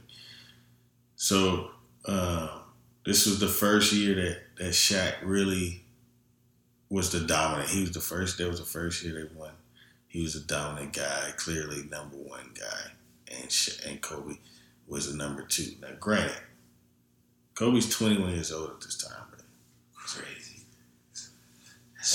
[1.15, 1.71] So
[2.05, 2.49] um,
[3.05, 5.83] this was the first year that that Shaq really
[6.89, 7.69] was the dominant.
[7.69, 8.37] He was the first.
[8.37, 9.51] That was the first year they won.
[10.07, 12.91] He was a dominant guy, clearly number one guy,
[13.29, 13.51] and
[13.87, 14.35] and Kobe
[14.87, 15.71] was the number two.
[15.81, 16.37] Now, granted,
[17.55, 19.26] Kobe's 21 years old at this time.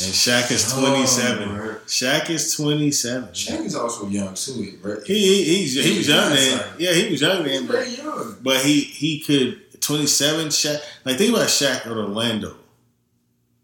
[0.01, 1.55] And Shaq is Oh, 27.
[1.57, 1.74] bro.
[1.86, 3.28] Shaq is 27.
[3.34, 4.99] Shaq is also young too, right?
[5.07, 5.14] He,
[5.45, 6.64] he he's, he was young then.
[6.78, 8.36] Yeah, he was young then, but very young.
[8.43, 10.80] but he he could 27 Shaq.
[11.05, 12.57] Like think about Shaq at Orlando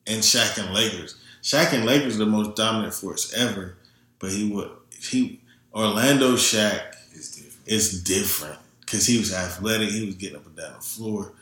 [0.06, 1.16] and Shaq and Lakers.
[1.42, 3.76] Shaq and Lakers are the most dominant force ever,
[4.18, 4.70] but he would
[5.00, 5.40] he
[5.74, 6.82] Orlando Shaq
[7.14, 7.62] It's different.
[7.66, 9.88] is different because he was athletic.
[9.90, 11.32] He was getting up and down the floor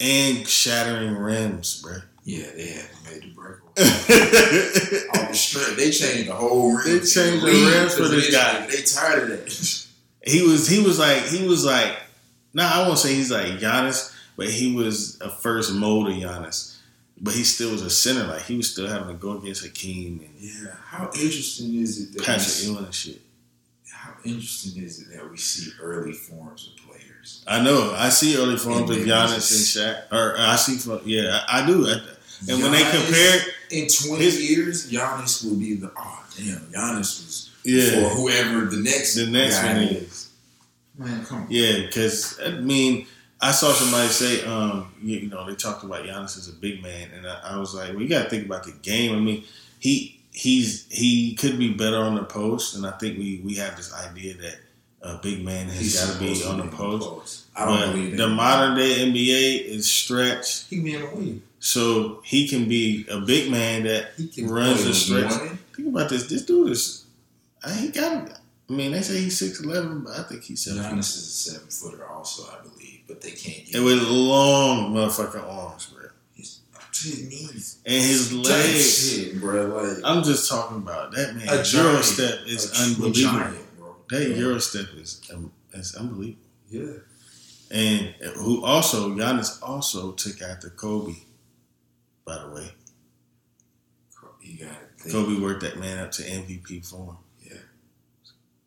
[0.00, 1.98] and shattering rims, bro.
[2.24, 3.65] Yeah, they had made the breakaway.
[3.78, 6.84] On the strip, they changed the whole rim.
[6.84, 8.66] They changed the rims for this guy.
[8.66, 9.86] They tired of that.
[10.26, 11.94] he was he was like he was like
[12.54, 16.78] now I won't say he's like Giannis, but he was a first mold of Giannis.
[17.20, 20.20] But he still was a center, like he was still having to go against Hakeem
[20.20, 23.20] and yeah, how interesting is it that we Patrick see, Ewing and shit.
[23.90, 27.42] how interesting is it that we see early forms of players?
[27.46, 27.94] I know.
[27.96, 29.76] I see early forms of Giannis Giannis.
[29.78, 31.86] and Shaq, or I see yeah, I, I do.
[31.86, 32.00] I,
[32.48, 36.98] and when they compare, in twenty his- years, Giannis will be the oh damn, Giannis
[37.24, 40.30] was yeah, for whoever the next the next one is.
[40.98, 41.46] Man, come on.
[41.50, 43.06] yeah, because I mean,
[43.40, 46.82] I saw somebody say, um, you, you know, they talked about Giannis as a big
[46.82, 49.14] man, and I, I was like, well, you got to think about the game.
[49.14, 49.44] I mean,
[49.78, 53.76] he he's he could be better on the post, and I think we we have
[53.76, 54.56] this idea that
[55.02, 57.44] a big man has got to be on the in post.
[57.54, 58.16] I don't But believe that.
[58.16, 61.42] the modern day NBA is stretched, he can be in the wing.
[61.66, 65.32] So he can be a big man that He can Runs the stretch.
[65.74, 66.28] think about this.
[66.28, 67.04] This dude is,
[67.64, 68.38] I he got.
[68.68, 70.82] I mean, they say he's six eleven, but I think he's seven.
[70.82, 74.92] Giannis is a seven footer, also, I believe, but they can't get And with long
[74.94, 77.78] motherfucking arms, bro, his, up to his knees.
[77.86, 79.10] and his legs.
[79.12, 79.66] shit, bro.
[79.66, 81.48] Like I'm just talking about that man.
[81.48, 83.38] A Euro step is a unbelievable.
[83.40, 83.96] giant, bro.
[84.10, 84.36] That yeah.
[84.36, 86.42] Euro step is um, is unbelievable.
[86.70, 86.92] Yeah.
[87.70, 91.14] And who also Giannis also took after Kobe.
[92.26, 92.70] By the way,
[94.42, 94.76] You got.
[94.98, 95.14] Think.
[95.14, 97.16] Kobe worked that man up to MVP form.
[97.42, 97.58] Yeah.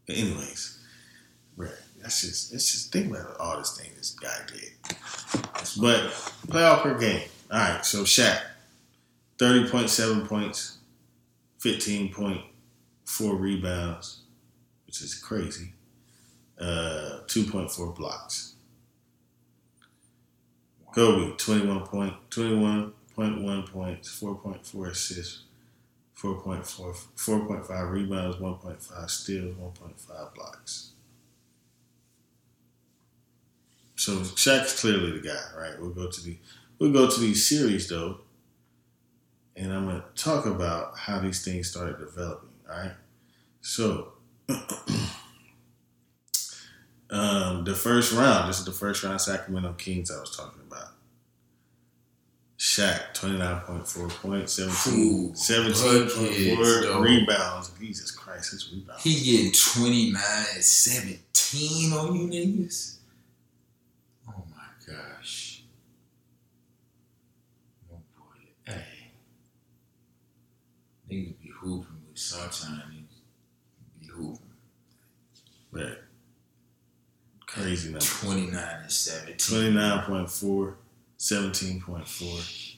[0.08, 0.80] But anyways,
[1.58, 1.72] right.
[2.02, 4.72] That's just it's just think about all this thing this guy did.
[5.82, 6.12] But
[6.48, 7.28] playoff per game.
[7.52, 8.40] All right, so Shaq,
[9.38, 10.78] thirty point seven points,
[11.58, 12.42] fifteen point
[13.04, 14.22] four rebounds,
[14.86, 15.74] which is crazy.
[16.58, 18.56] Uh, two point four blocks.
[20.94, 22.58] Kobe, twenty one point twenty
[23.20, 25.44] one point one points, four point four assists,
[26.18, 30.92] 4.4, 4.5 rebounds, 1.5 steals, 1.5 blocks.
[33.96, 35.80] So Shaq's clearly the guy, right?
[35.80, 36.38] We'll go to the
[36.78, 38.22] we'll go to these series though,
[39.58, 42.50] and I'm gonna talk about how these things started developing.
[42.70, 42.94] All right,
[43.60, 44.14] so
[47.10, 48.50] um, the first round.
[48.50, 50.69] This is the first round Sacramento Kings I was talking about.
[52.60, 57.72] Shaq, 29.4 points, 17, Ooh, 17.4 rebounds.
[57.80, 59.02] Jesus Christ, his rebounds.
[59.02, 60.22] He getting 29
[60.56, 62.98] and 17 on you niggas.
[64.28, 65.64] Oh my gosh.
[67.90, 68.36] Oh boy.
[68.66, 69.14] Hey.
[71.10, 74.54] Niggas be hooping, but sometimes niggas be hooping.
[75.72, 75.98] Right.
[77.48, 78.06] Crazy number.
[78.06, 79.38] 29 and 17.
[79.38, 80.76] 29.4,
[81.20, 82.78] 17.4,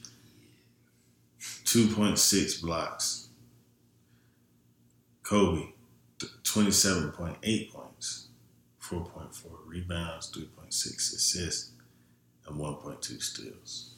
[1.64, 3.28] 2.6 blocks.
[5.22, 5.68] Kobe,
[6.18, 8.28] 27.8 points,
[8.82, 11.70] 4.4 rebounds, 3.6 assists,
[12.46, 13.94] and 1.2 steals.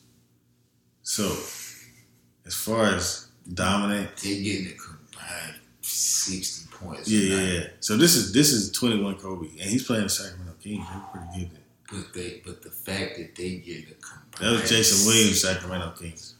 [1.02, 1.24] So,
[2.46, 7.10] as far as dominant, they're getting a combined 60 points.
[7.10, 7.66] yeah, yeah, yeah.
[7.80, 10.86] So this is this is 21 Kobe, and he's playing the Sacramento Kings.
[10.88, 11.63] They're pretty good.
[11.90, 15.90] But they, but the fact that they get a combined That was Jason Williams, Sacramento
[15.98, 16.34] Kings.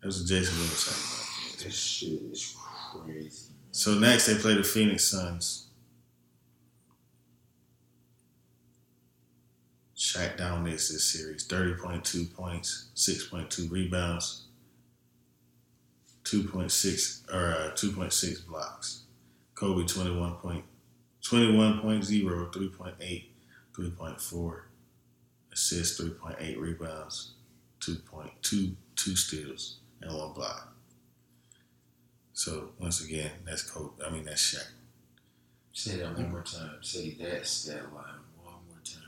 [0.00, 1.28] That was Jason Williams, Sacramento
[1.58, 1.64] Kings.
[1.64, 2.56] This shit is
[2.92, 3.52] crazy.
[3.70, 5.68] So next they play the Phoenix Suns.
[9.96, 11.46] Shaq dominates this series.
[11.46, 14.46] 30.2 points, 6.2 rebounds,
[16.24, 19.02] 2.6 or uh, 2.6 blocks.
[19.54, 20.64] Kobe 21 point,
[21.22, 23.24] 21.0, 3.8,
[23.76, 24.60] 3.4
[25.52, 27.32] assists, 3.8 rebounds,
[27.80, 30.74] 2.2 two steals, and one block.
[32.32, 34.04] So once again, that's Kobe.
[34.04, 34.66] I mean that's Shaq.
[35.72, 36.76] Say that one more time.
[36.80, 39.02] Say that stat line one more time.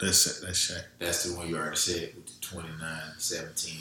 [0.00, 0.84] That's that's Shaq.
[0.98, 2.78] That's the one you already said with the 29,
[3.18, 3.76] 17.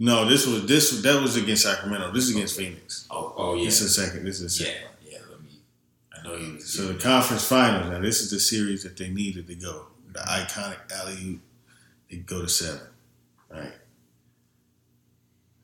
[0.00, 2.12] No, this was this that was against Sacramento.
[2.12, 3.06] This is against Phoenix.
[3.10, 3.64] Oh, oh yeah.
[3.64, 4.24] This is a second.
[4.24, 4.74] This is a second.
[4.82, 4.88] yeah.
[6.16, 6.72] I know was.
[6.72, 7.90] So the conference finals.
[7.90, 9.86] Now this is the series that they needed to go.
[10.12, 11.40] The iconic alley oop.
[12.10, 12.80] They go to seven.
[13.50, 13.72] Right.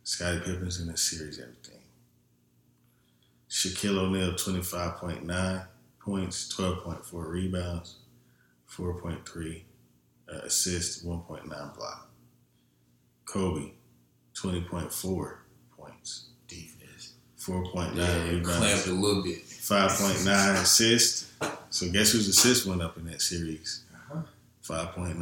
[0.02, 1.38] Scottie Pippen's in this series.
[1.40, 1.80] Everything.
[3.48, 5.62] Shaquille O'Neal twenty five point nine
[6.00, 7.96] points, twelve point four rebounds,
[8.66, 9.64] four point three
[10.30, 12.10] uh, assists, one point nine block.
[13.26, 13.70] Kobe
[14.34, 15.44] twenty point four
[15.76, 17.14] points, defense.
[17.36, 18.58] Four point nine Yeah, rebounds.
[18.58, 19.38] clamped a little bit.
[19.64, 21.32] Five point nine assists.
[21.70, 23.84] So guess whose assist went up in that series?
[23.94, 24.20] Uh-huh.
[24.60, 25.18] Five point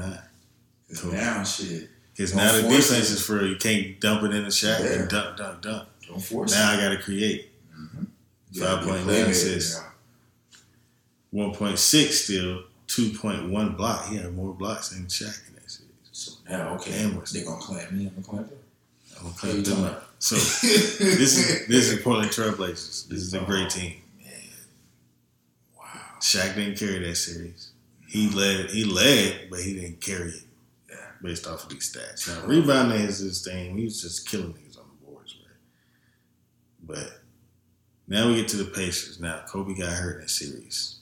[0.97, 1.13] Cool.
[1.13, 1.89] Now shit.
[2.13, 3.15] Because now the defense it.
[3.15, 4.95] is for you can't dump it in the shot Yeah.
[4.95, 5.89] and dunk, dunk, dunk.
[6.09, 6.77] Don't force Now it.
[6.77, 7.51] I got to create.
[7.79, 8.07] Mhm.
[8.59, 9.81] Five point nine assists.
[11.31, 12.65] One point six still.
[12.89, 14.09] Two point one block.
[14.09, 15.89] He had more blocks than Shaq in that series.
[16.11, 18.07] So now, okay, what's- they gonna clamp me.
[18.09, 18.59] I'm gonna clamp them.
[19.19, 20.15] I'm gonna clap them up.
[20.19, 23.07] So this is this is Portland Trailblazers.
[23.09, 24.02] This is a great team.
[26.23, 26.47] Man.
[26.47, 27.73] Shaq didn't carry that series.
[28.09, 28.71] He led.
[28.71, 30.45] He led, but he didn't carry it.
[30.91, 30.97] Yeah.
[31.23, 32.29] Based off of these stats.
[32.29, 33.77] Now rebounding is his thing.
[33.77, 35.57] He was just killing niggas on the boards, right?
[36.83, 37.21] But
[38.07, 39.21] now we get to the Pacers.
[39.21, 40.99] Now Kobe got hurt in that series.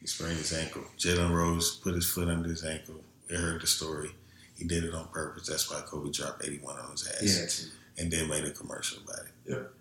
[0.00, 0.82] He sprained his ankle.
[0.98, 2.96] Jalen Rose put his foot under his ankle.
[3.30, 4.10] We heard the story.
[4.56, 5.46] He did it on purpose.
[5.46, 7.68] That's why Kobe dropped 81 on his ass.
[7.96, 8.02] Yeah.
[8.02, 9.32] And then made a commercial about it.
[9.46, 9.72] Yep.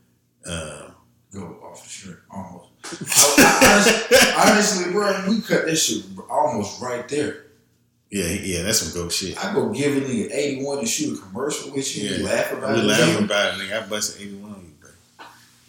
[0.46, 0.96] Um,
[1.34, 2.68] Go off the shirt, almost.
[3.40, 7.46] I, I, honestly, bro, we cut this shit almost right there.
[8.10, 9.38] yeah, yeah, that's some goat shit.
[9.44, 12.10] I go give a nigga 81 and shoot a commercial with you.
[12.10, 12.18] Yeah.
[12.18, 12.84] You laugh about We it.
[12.86, 13.24] laughing again.
[13.24, 13.84] about it, nigga.
[13.84, 14.90] I busted 81 on you, bro.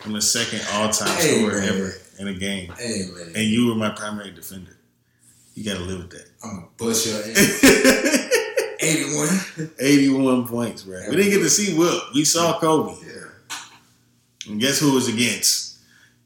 [0.04, 1.68] I'm the second all time Hey, scorer man.
[1.68, 2.72] ever in a game.
[2.76, 3.32] Hey, man.
[3.36, 4.76] And you were my primary defender.
[5.54, 6.26] You gotta live with that.
[6.42, 8.28] I'm gonna bust your ass.
[8.80, 9.70] 81.
[9.78, 11.00] 81 points, bro.
[11.08, 12.02] We didn't get to see Wilt.
[12.14, 12.94] We saw Kobe.
[13.06, 13.12] Yeah.
[14.48, 15.78] And guess who was against?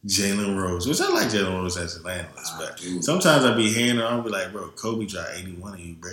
[0.07, 0.87] Jalen Rose.
[0.87, 3.03] Which I like Jalen Rose as an analyst, ah, but do.
[3.03, 6.13] sometimes I be hearing her, I'll be like, bro, Kobe dropped 81 on you, bro.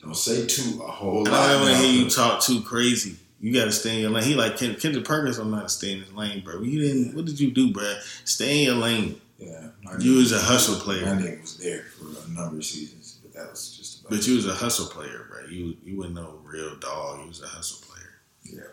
[0.00, 1.48] Don't say too a whole I lot.
[1.48, 3.16] don't want to hear you talk too crazy.
[3.40, 4.22] You got to stay in your lane.
[4.24, 5.38] He like Ken, Kendrick Perkins.
[5.38, 6.62] I'm not stay in his lane, bro.
[6.62, 7.14] You didn't.
[7.16, 7.98] What did you do, bro?
[8.24, 9.20] Stay in your lane.
[9.38, 9.68] Yeah.
[9.98, 11.04] You was a hustle player.
[11.04, 14.26] My nigga was there for a number of seasons, but that was just about but
[14.26, 15.46] you was a hustle player, bro.
[15.48, 17.20] You you wasn't no real dog.
[17.20, 18.10] You was a hustle player.
[18.44, 18.70] Yeah.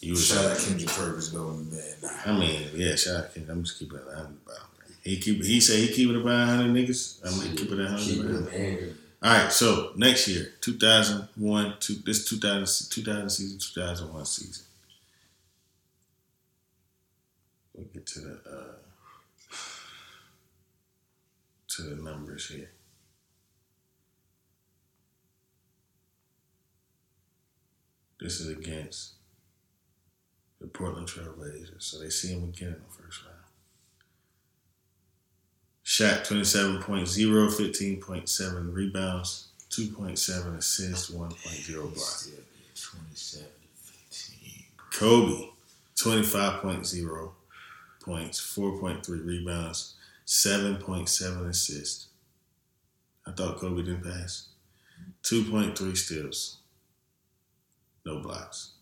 [0.00, 0.26] You was.
[0.26, 1.82] Shout out Kendrick Perkins though, man.
[2.02, 2.10] Nah.
[2.26, 2.94] I mean, yeah.
[2.94, 3.56] Shout out Kendrick.
[3.56, 4.58] I'm just keeping it hundred about.
[5.02, 5.42] He keep.
[5.42, 7.20] He say he keep it about hundred niggas.
[7.24, 8.96] I'm gonna keep it a Keep hundred.
[9.22, 9.52] All right.
[9.52, 11.74] So next year, 2001.
[11.80, 14.64] Two, this 2000 2000 season, 2001 season.
[17.74, 19.54] We'll get to the uh,
[21.68, 22.70] to the numbers here.
[28.20, 29.17] This is against
[30.60, 33.38] the Portland Trailblazers, so they see him again in the first round.
[35.84, 42.22] Shaq 27.0, 15.7 rebounds, 2.7 assists, 1.0 blocks.
[42.22, 42.44] Still
[42.74, 43.46] 27
[44.10, 44.64] 15.
[44.92, 45.48] Kobe,
[45.96, 47.30] 25.0
[48.02, 49.94] points, 4.3 rebounds,
[50.26, 52.08] 7.7 assists.
[53.26, 54.48] I thought Kobe didn't pass.
[55.22, 56.58] 2.3 steals.
[58.04, 58.72] No blocks.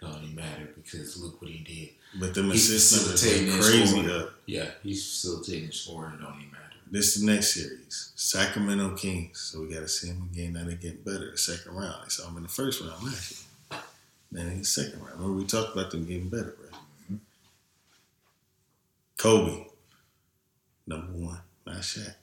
[0.00, 1.90] Don't even matter because look what he did.
[2.18, 4.10] But them He's assist numbers facilitating and crazy scoring.
[4.10, 4.34] up.
[4.46, 6.14] Yeah, he's facilitating scoring.
[6.14, 6.64] It don't even matter.
[6.90, 8.12] This is the next series.
[8.16, 9.38] Sacramento Kings.
[9.38, 10.54] So we got to see them again.
[10.54, 11.96] Now they get better the second round.
[12.04, 13.80] I saw them in the first round last year.
[14.32, 15.20] Then in the second round.
[15.20, 16.80] Remember we talked about them getting better, right?
[17.04, 17.16] Mm-hmm.
[19.18, 19.66] Kobe,
[20.86, 21.40] number one.
[21.66, 22.14] Not Shaq.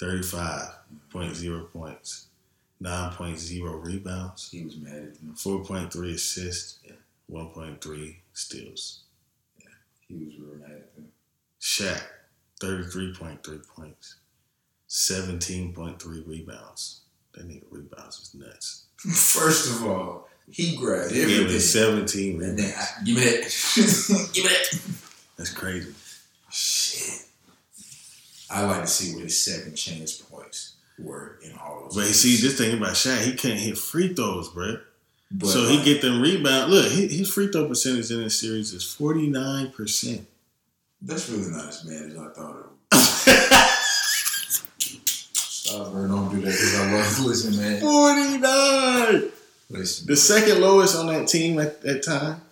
[0.00, 2.26] 35.0 points.
[2.82, 4.50] 9.0 rebounds.
[4.50, 5.34] He was mad at them.
[5.36, 6.78] 4.3 assists.
[7.30, 9.04] 1.3 steals.
[9.58, 9.66] Yeah.
[10.08, 11.08] He was real mad at them.
[11.60, 12.02] Shaq,
[12.60, 14.16] 33.3 points,
[14.88, 17.00] 17.3 rebounds.
[17.34, 18.86] That nigga rebounds is nuts.
[18.98, 21.56] First of all, he grabbed He everything.
[21.56, 22.74] us 17 And then.
[22.76, 24.30] I, give me that.
[24.34, 24.80] give me that.
[25.38, 25.94] That's crazy.
[26.50, 27.26] Shit.
[28.50, 30.71] I like to see what his second chance points
[31.02, 31.94] were in all those.
[31.94, 32.20] But games.
[32.20, 34.76] see, this thing about Shaq, he can't hit free throws, bro.
[35.30, 36.70] But, so he uh, get them rebound.
[36.70, 40.24] Look, his free throw percentage in this series is 49%.
[41.00, 43.02] That's really not as bad as I thought it was.
[45.72, 46.06] Stop, bro.
[46.06, 47.80] Don't do that because I love listen, man.
[47.80, 49.32] 49!
[49.70, 50.06] Listen.
[50.06, 52.42] The second lowest on that team at that time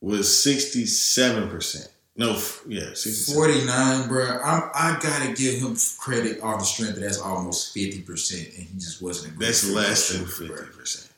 [0.00, 1.88] was 67%.
[2.20, 2.32] No,
[2.68, 3.34] yeah, 67.
[3.34, 4.40] 49, bro.
[4.44, 8.74] I'm, I gotta give him credit off the strength that that's almost 50%, and he
[8.74, 11.08] just wasn't a great That's less than 50%.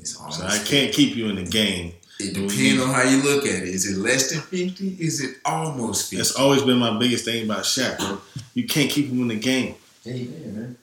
[0.00, 1.92] It's almost So I can't keep you in the game.
[2.18, 3.68] It depends on how you look at it.
[3.68, 4.88] Is it less than 50?
[4.98, 6.16] Is it almost 50?
[6.16, 8.18] That's always been my biggest thing about Shaq, bro.
[8.54, 9.76] You can't keep him in the game.
[10.02, 10.76] Hey, man, man.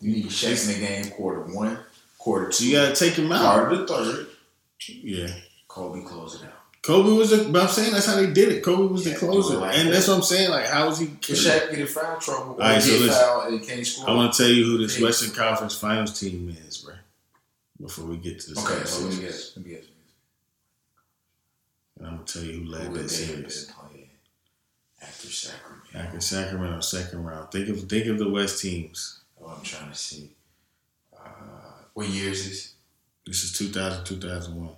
[0.00, 1.80] You need Shaq in the game quarter one,
[2.16, 3.72] quarter two, you gotta take him out.
[3.72, 4.26] of the third.
[4.86, 5.34] Yeah.
[5.66, 6.57] Kobe close it out.
[6.82, 8.62] Kobe was the but I'm saying that's how they did it.
[8.62, 9.56] Kobe was the Yeah, do closer.
[9.58, 9.92] like and that.
[9.92, 10.50] that's what I'm saying.
[10.50, 13.08] Like how is he Shaq get in foul trouble or Alright, so listen.
[13.10, 14.08] foul and can't score.
[14.10, 15.00] I wanna tell you who this.
[15.00, 16.94] Western Conference Finals team is, bro.
[17.80, 19.52] Before we get to the okay, so let me guess.
[19.56, 19.84] Let me guess.
[21.98, 23.72] And I'm gonna tell you who Who led would that series.
[25.02, 25.84] after Sacramento?
[25.94, 27.50] After Sacramento second round.
[27.50, 29.20] Think of think of the West teams.
[29.40, 30.30] Oh, I'm trying to see.
[31.12, 31.18] Uh,
[31.94, 32.72] what years is this?
[33.26, 34.74] This is 2000, 2001.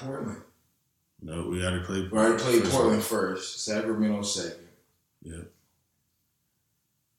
[0.00, 0.42] Portland.
[1.20, 2.10] No, we already played.
[2.12, 3.04] We already played first Portland round.
[3.04, 3.64] first.
[3.64, 4.68] Sacramento second.
[5.22, 5.34] Yep.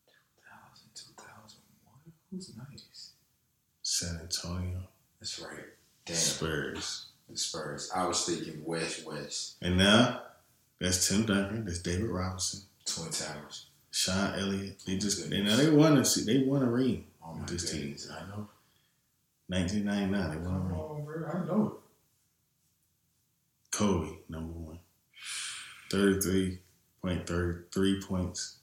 [0.05, 2.13] 2000, 2001.
[2.31, 3.11] Who's nice?
[3.81, 4.79] San Antonio.
[5.19, 5.65] That's right.
[6.05, 6.15] Damn.
[6.15, 7.07] Spurs.
[7.29, 7.91] The Spurs.
[7.93, 9.57] I was thinking West West.
[9.61, 10.21] And now
[10.79, 11.65] that's Tim Duncan.
[11.65, 12.61] That's David Robinson.
[12.85, 13.65] Twin Towers.
[13.91, 14.81] Sean Elliott.
[14.85, 17.05] They just they now they won a they won a ring.
[17.23, 17.95] Oh my This team.
[18.11, 18.47] I know.
[19.47, 20.31] 1999.
[20.31, 20.79] They won a ring.
[20.79, 21.27] on, bro.
[21.27, 21.78] I know.
[23.79, 24.79] Kobe number one.
[25.89, 28.57] 33.33 points,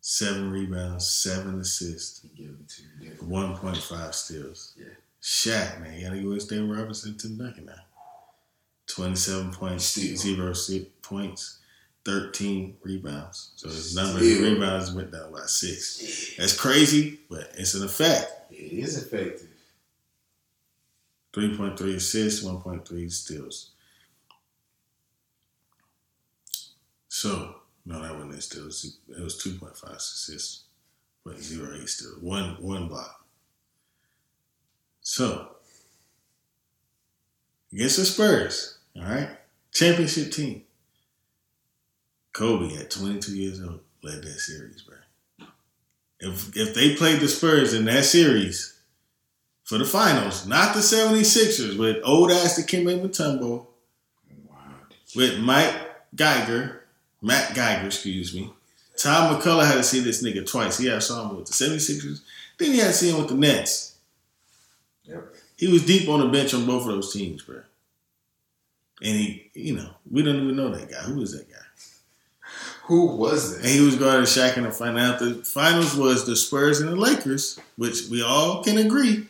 [0.00, 3.00] seven rebounds, seven assists, He give it to you.
[3.00, 3.12] Yeah.
[3.22, 4.74] 1.5 steals.
[4.76, 4.86] Yeah.
[5.22, 7.74] Shaq, man, you gotta go with David Robinson Tim Duncan now.
[8.88, 9.96] 27 points,
[11.02, 11.58] points,
[12.04, 13.52] 13 rebounds.
[13.54, 16.34] So his number of rebounds went down by six.
[16.36, 18.50] That's crazy, but it's an effect.
[18.50, 19.46] It is effective.
[21.32, 23.70] 3.3 assists, 1.3 steals.
[27.16, 27.54] So,
[27.86, 28.98] no, that wasn't it steals.
[29.08, 30.64] It was 2.5 assists,
[31.24, 32.20] but zero eight steals.
[32.20, 33.24] One, one block.
[35.00, 35.48] So,
[37.72, 39.30] against the Spurs, all right?
[39.72, 40.64] Championship team.
[42.34, 45.46] Kobe at 22 years old led that series, bro.
[46.20, 48.78] If if they played the Spurs in that series
[49.64, 53.68] for the finals, not the 76ers, with old ass Dikembe Mutombo,
[54.50, 54.56] Wow.
[55.14, 55.74] with Mike
[56.14, 56.82] Geiger,
[57.26, 58.52] Matt Geiger, excuse me.
[58.96, 60.78] Tom MacCulloch had to see this nigga twice.
[60.78, 62.20] He had saw him with the 76ers,
[62.56, 63.96] then he had to see him with the Nets.
[65.04, 65.34] Yep.
[65.56, 67.62] He was deep on the bench on both of those teams, bro.
[69.02, 70.98] And he, you know, we don't even know that guy.
[70.98, 71.56] Who is that guy?
[72.84, 73.62] Who was it?
[73.62, 75.18] And he was guarding Shaq in the final.
[75.18, 79.26] The finals was the Spurs and the Lakers, which we all can agree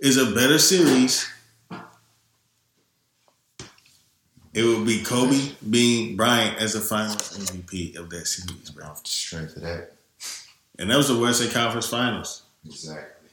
[0.00, 1.30] is a better series.
[4.56, 8.86] It would be Kobe being Bryant as the Finals MVP of that series, bro.
[8.86, 9.92] Off the strength of that,
[10.78, 12.42] and that was the Western Conference Finals.
[12.64, 13.28] Exactly.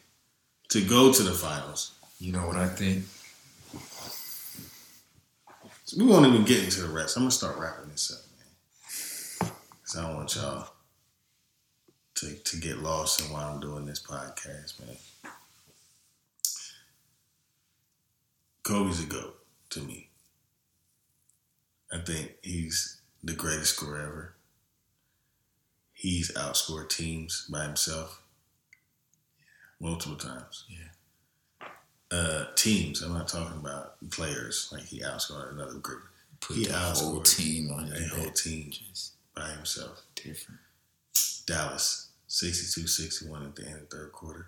[0.67, 1.93] To go to the finals.
[2.19, 3.05] You know what I think?
[5.85, 7.15] So we won't even get into the rest.
[7.15, 9.53] I'm gonna start wrapping this up, man.
[9.85, 10.73] Cause I don't want y'all
[12.15, 14.97] to, to get lost in why I'm doing this podcast, man.
[18.63, 20.09] Kobe's a goat to me.
[21.93, 24.35] I think he's the greatest scorer ever.
[25.93, 28.21] He's outscored teams by himself
[29.79, 30.65] multiple times.
[30.69, 31.67] Yeah.
[32.17, 33.01] Uh, teams.
[33.01, 34.69] I'm not talking about players.
[34.71, 36.03] Like he outscored another group.
[36.41, 40.01] Put He the whole team on A whole team Just by himself.
[40.15, 40.59] different.
[41.45, 44.47] Dallas, 62-61 at the end of the third quarter.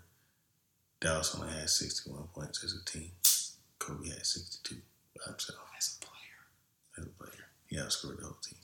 [0.99, 3.11] Dallas only had 61 points as a team.
[3.79, 4.81] Kobe had 62
[5.15, 6.97] by himself As a player.
[6.97, 7.34] as a player.
[7.75, 8.57] He outscored the whole team.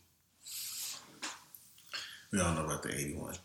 [2.32, 3.36] We all know about the 81.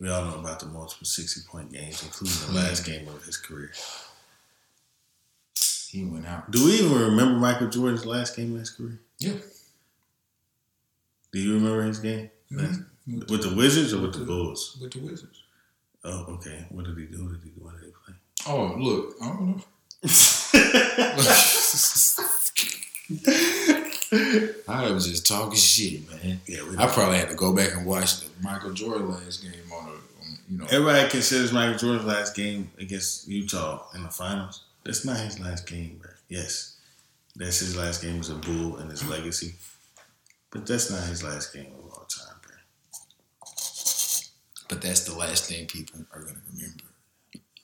[0.00, 3.70] We all know about the multiple 60-point games, including the last game of his career.
[5.88, 6.50] He went out.
[6.50, 8.98] Do we even remember Michael Jordan's last game of his career?
[9.20, 9.34] Yeah.
[11.32, 12.28] Do you remember his game?
[12.50, 12.86] Mhm.
[13.30, 14.78] With the Wizards or with the Bulls?
[14.80, 15.44] With the Wizards.
[16.02, 16.66] Oh, okay.
[16.70, 17.22] What did he do?
[17.22, 17.60] What did he do?
[17.64, 18.16] What did he play?
[18.48, 19.14] Oh, look.
[19.22, 19.62] I don't know.
[24.68, 26.40] I was just talking shit, man.
[26.46, 29.88] yeah, I probably had to go back and watch the Michael Jordan last game on
[29.88, 30.64] a, on, you know.
[30.70, 34.64] Everybody considers Michael Jordan's last game against Utah in the finals.
[34.84, 36.10] That's not his last game, bro.
[36.28, 36.76] Yes,
[37.36, 39.56] that's his last game as a Bull and his legacy,
[40.50, 42.54] but that's not his last game of all time, bro.
[44.68, 46.84] But that's the last thing people are gonna remember.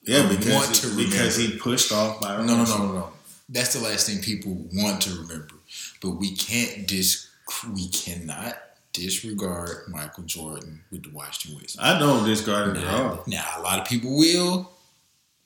[0.02, 3.12] Yeah, because want to because he pushed off by No, no, no, no, no.
[3.48, 5.54] That's the last thing people want to remember.
[6.00, 7.28] But we can't dis.
[7.74, 8.56] We cannot
[8.92, 11.76] disregard Michael Jordan with the Washington Wizards.
[11.80, 13.22] I don't discard it at all.
[13.26, 14.70] now, a lot of people will,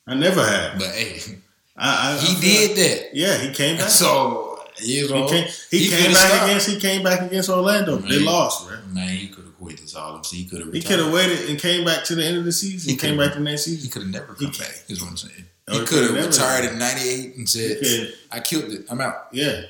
[0.07, 0.79] I never have.
[0.79, 1.20] but hey,
[1.76, 3.16] I, I, I he feel did like- that.
[3.16, 3.89] yeah, he came back.
[3.89, 4.45] So
[4.81, 6.45] you know, he came, he he came back stopped.
[6.45, 6.68] against.
[6.70, 7.97] He came back against Orlando.
[7.97, 8.76] They lost, bro.
[8.93, 10.72] man, he could have quit this all of He could have.
[10.72, 12.91] He could have waited and came back to the end of the season.
[12.91, 13.83] He He came back the next season.
[13.83, 14.85] He could have never come back.
[14.89, 15.45] Is what I'm saying.
[15.66, 18.87] Oh, He could have retired in '98 and said, "I killed it.
[18.89, 19.62] I'm out." Yeah.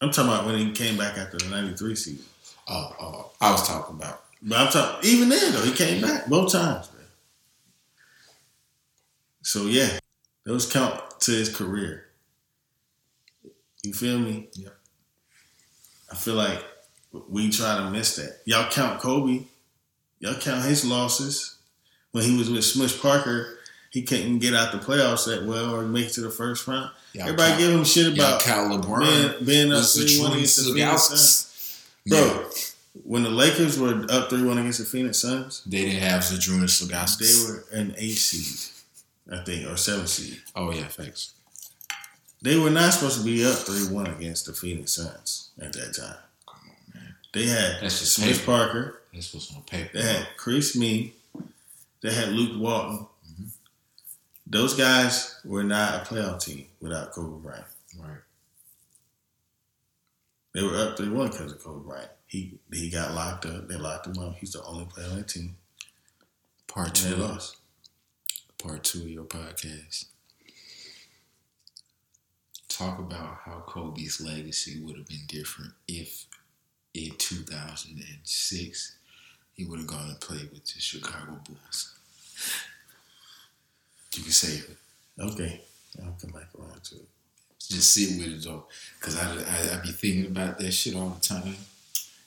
[0.00, 2.24] I'm talking about when he came back after the 93 season.
[2.68, 4.24] Oh, oh, I was talking about.
[4.42, 7.06] But I'm talking, even then, though, he came back both times, man.
[9.42, 9.98] So, yeah,
[10.44, 12.06] those count to his career.
[13.82, 14.48] You feel me?
[14.54, 14.68] Yeah.
[16.10, 16.62] I feel like
[17.28, 18.40] we try to miss that.
[18.44, 19.44] Y'all count Kobe.
[20.20, 21.56] Y'all count his losses.
[22.12, 23.57] When he was with Smush Parker,
[23.90, 26.90] he couldn't get out the playoffs that well or make it to the first round.
[27.14, 30.56] Y'all Everybody count- give him shit about count LeBron being, being up 3 1 against
[30.56, 31.44] the Phoenix Suns.
[32.06, 32.44] Bro, Yeah,
[33.04, 37.18] when the Lakers were up 3 1 against the Phoenix Suns, they didn't have Zadrunas
[37.18, 38.70] they were an 8 seed,
[39.32, 40.40] I think, or 7 seed.
[40.54, 41.32] Oh yeah, thanks.
[42.40, 45.94] They were not supposed to be up 3 1 against the Phoenix Suns at that
[45.96, 46.16] time.
[46.46, 47.14] Come on, man.
[47.32, 48.44] They had That's just Smush paper.
[48.44, 49.90] Parker, That's what's on paper.
[49.94, 51.12] they had Chris Mihm,
[52.02, 53.06] they had Luke Walton.
[54.50, 57.66] Those guys were not a playoff team without Kobe Bryant.
[57.98, 58.18] Right.
[60.54, 62.10] They were up 3 1 because of Kobe Bryant.
[62.26, 63.68] He he got locked up.
[63.68, 64.36] They locked him up.
[64.38, 65.56] He's the only player on the team.
[66.66, 67.22] Part And they two.
[67.22, 67.56] lost.
[68.62, 70.06] Part two of your podcast.
[72.68, 76.26] Talk about how Kobe's legacy would have been different if
[76.94, 78.96] in 2006
[79.54, 81.94] he would have gone and played with the Chicago Bulls.
[84.18, 84.76] You can save it.
[85.22, 85.60] Okay.
[86.04, 87.08] I'll come back around to it.
[87.68, 88.64] Just sit with it though,
[88.98, 91.54] because I, I I be thinking about that shit all the time.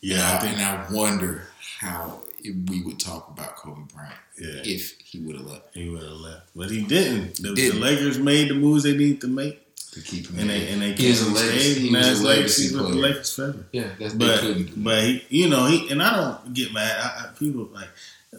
[0.02, 1.48] Yeah, I and I wonder
[1.80, 6.02] how we would talk about Kobe Bryant yeah, if he would have left he would
[6.04, 7.36] have left, but he didn't.
[7.38, 7.82] The, the Didn't.
[7.82, 10.40] Lakers made the moves they need to make, to keep him.
[10.40, 13.00] and they and they He is a legacy- stayed, he was a legacy legacy the.
[13.08, 13.66] Lakers forever.
[13.72, 14.44] yeah, that's But
[14.84, 16.98] but he, you know, he and I don't get mad.
[17.00, 17.90] I, I, people like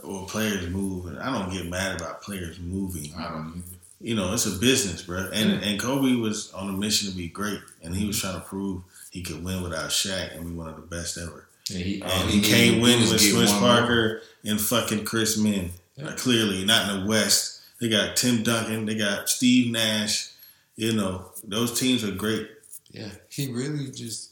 [0.03, 3.13] or players move, and I don't get mad about players moving.
[3.15, 3.77] I don't either.
[4.01, 5.29] You know, it's a business, bro.
[5.33, 5.69] And Yeah.
[5.69, 8.83] and Kobe was on a mission to be great, and he was trying to prove
[9.11, 11.47] he could win without Shaq and be one of the best ever.
[11.71, 13.71] Yeah, he, And he he can't needed win was with get Swiss one more.
[13.77, 15.71] Parker and fucking Chris Mihm.
[15.97, 16.07] Yeah.
[16.09, 17.61] Uh, clearly, not in the West.
[17.81, 18.87] They got Tim Duncan.
[18.87, 20.31] They got Steve Nash.
[20.75, 22.49] You know, those teams are great.
[22.91, 24.31] Yeah, he really just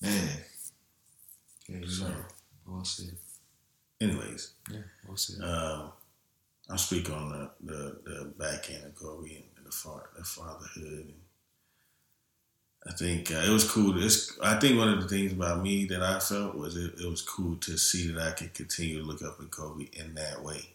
[0.00, 0.28] man.
[1.68, 2.14] Yeah, you're So, right.
[2.66, 3.16] Well said.
[4.00, 5.42] anyways, Yeah, well said.
[5.44, 5.92] um,
[6.70, 11.12] I'll speak on the, the, the back end of Kobe and the, fa- the fatherhood.
[12.88, 14.02] I think uh, it was cool.
[14.02, 17.08] It's, I think one of the things about me that I felt was it, it
[17.10, 20.42] was cool to see that I could continue to look up at Kobe in that
[20.42, 20.70] way.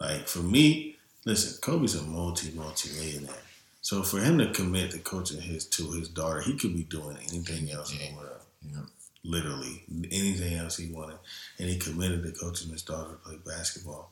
[0.00, 3.34] Like for me, listen, Kobe's a multi multi millionaire.
[3.82, 7.16] So for him to commit to coaching his to his daughter, he could be doing
[7.28, 8.42] anything else in the world.
[8.62, 8.97] Yeah.
[9.24, 11.18] Literally anything else he wanted,
[11.58, 14.10] and he committed to coaching his daughter to play basketball.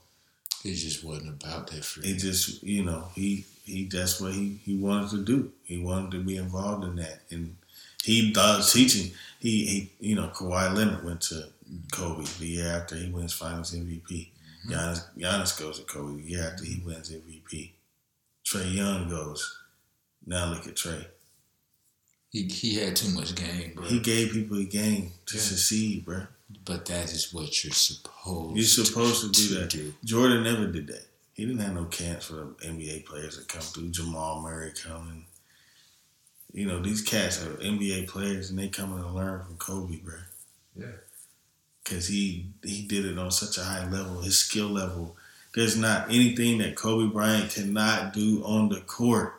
[0.65, 2.15] It just wasn't about that for him.
[2.15, 5.53] It just, you know, he he that's what he he wanted to do.
[5.65, 7.57] He wanted to be involved in that, and
[8.03, 9.13] he does teaching.
[9.39, 11.49] He he, you know, Kawhi Leonard went to
[11.93, 14.03] Kobe the year after he wins Finals MVP.
[14.69, 14.73] Mm-hmm.
[14.73, 17.71] Giannis Giannis goes to Kobe the year after he wins MVP.
[18.45, 19.59] Trae Young goes.
[20.25, 21.07] Now look at Trae.
[22.37, 23.85] He he had too much game, bro.
[23.85, 25.43] He gave people a game to Yeah.
[25.43, 26.27] succeed, bro.
[26.65, 28.49] but that is what you're supposed.
[28.49, 28.61] To do.
[28.61, 29.71] You're supposed to do to that.
[29.71, 29.95] do.
[30.05, 31.07] Jordan never did that.
[31.35, 33.89] He didn't have no camps for the NBA players that come through.
[33.91, 35.27] Jamal Murray coming.
[36.53, 40.15] You know, these cats are NBA players and they coming to learn from Kobe, bro.
[40.77, 40.87] Yeah.
[41.85, 44.21] Cause he he did it on such a high level.
[44.23, 45.17] His skill level.
[45.55, 49.36] There's not anything that Kobe Bryant cannot do on the court.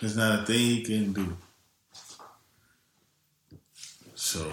[0.00, 1.36] There's not a thing he can do.
[4.14, 4.46] So,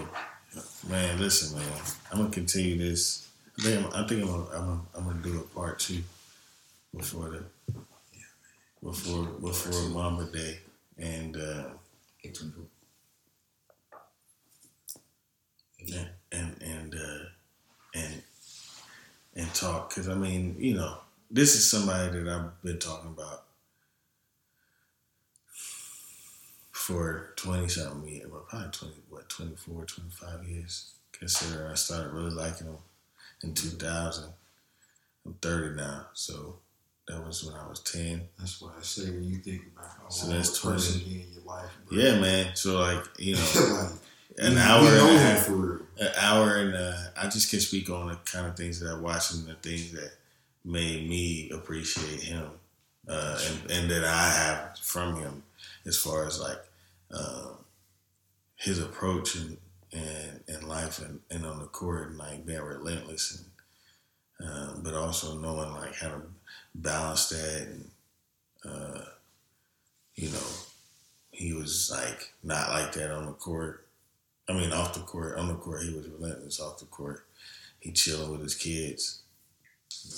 [0.88, 1.80] man, listen, man.
[2.10, 3.28] I'm gonna continue this.
[3.58, 6.02] I think I'm, I think I'm, gonna, I'm, gonna, I'm gonna do a part two
[6.96, 7.44] before the
[8.82, 10.60] before before Mamba Day,
[10.98, 11.64] and uh,
[16.32, 17.24] and and uh,
[17.94, 18.22] and
[19.34, 20.98] and talk because I mean, you know,
[21.30, 23.44] this is somebody that I've been talking about
[26.84, 30.90] for 20 something years, well, probably 20, what, 24, 25 years.
[31.12, 32.76] Considering I started really liking him
[33.42, 34.30] in 2000.
[35.24, 36.56] I'm 30 now, so
[37.08, 38.20] that was when I was 10.
[38.38, 40.98] That's why I say when you think about how So long that's 20.
[40.98, 41.98] be in your life, bro.
[41.98, 42.54] Yeah, man.
[42.54, 43.40] So, like, you know,
[43.80, 43.92] like
[44.46, 45.46] an hour and a half.
[45.46, 48.90] for an hour and uh, I just can speak on the kind of things that
[48.90, 50.12] I watched and the things that
[50.64, 52.50] made me appreciate him
[53.08, 55.44] uh, and, and that I have from him
[55.86, 56.58] as far as like
[57.16, 57.58] um,
[58.56, 59.58] his approach and
[59.92, 63.44] and in life and, and on the court and like being relentless
[64.40, 66.22] and um, but also knowing like how to
[66.74, 67.90] balance that and
[68.68, 69.04] uh,
[70.16, 70.46] you know
[71.30, 73.84] he was like not like that on the court
[74.48, 76.60] I mean, off the court, on the court, he was relentless.
[76.60, 77.26] Off the court,
[77.80, 79.22] he chilling with his kids.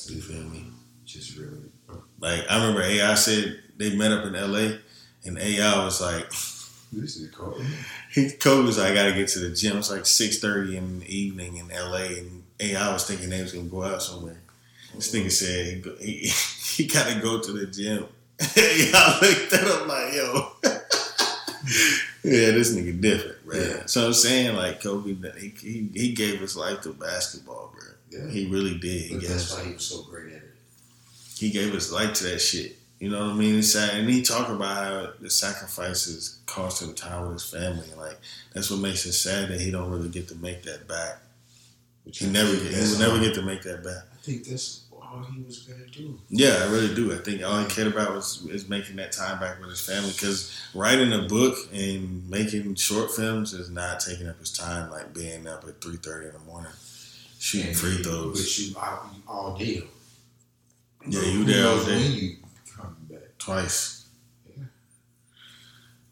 [0.08, 0.66] You feel me?
[1.04, 1.70] Just really.
[2.18, 4.78] Like I remember AI said they met up in LA,
[5.24, 6.26] and AI was like,
[6.92, 7.60] This is cool.
[8.12, 9.76] he Kobe was like, I gotta get to the gym.
[9.78, 13.52] It's like six thirty in the evening in LA, and AI was thinking they was
[13.52, 14.40] gonna go out somewhere.
[14.94, 16.28] This nigga said he he,
[16.82, 18.06] he gotta go to the gym.
[18.40, 20.52] I looked at him like, yo.
[22.26, 23.56] Yeah, this nigga different, bro.
[23.56, 23.86] Yeah.
[23.86, 27.94] So I'm saying, like Kobe, he, he he gave his life to basketball, bro.
[28.10, 28.28] Yeah.
[28.28, 29.02] He really did.
[29.02, 30.54] He that's why he was so great at it.
[31.38, 32.76] he gave his life to that shit.
[32.98, 33.54] You know what I mean?
[33.56, 37.88] He said, and he talked about how the sacrifices cost him time with his family.
[37.96, 38.18] Like
[38.54, 41.18] that's what makes it sad that he don't really get to make that back.
[42.04, 44.04] Which He never get, he will never get to make that back.
[44.14, 46.18] I think that's all he was gonna do.
[46.30, 47.12] Yeah, I really do.
[47.12, 50.12] I think all he cared about was is making that time back with his family.
[50.12, 54.90] Because writing a book and making short films is not taking up his time.
[54.90, 56.72] Like being up at three thirty in the morning,
[57.38, 58.36] shooting And free throws.
[58.38, 59.82] would shoot all, all day.
[61.08, 62.02] Yeah, you there all day.
[62.02, 62.36] When you
[62.76, 63.35] coming back?
[63.46, 64.08] Twice.
[64.44, 64.64] Yeah.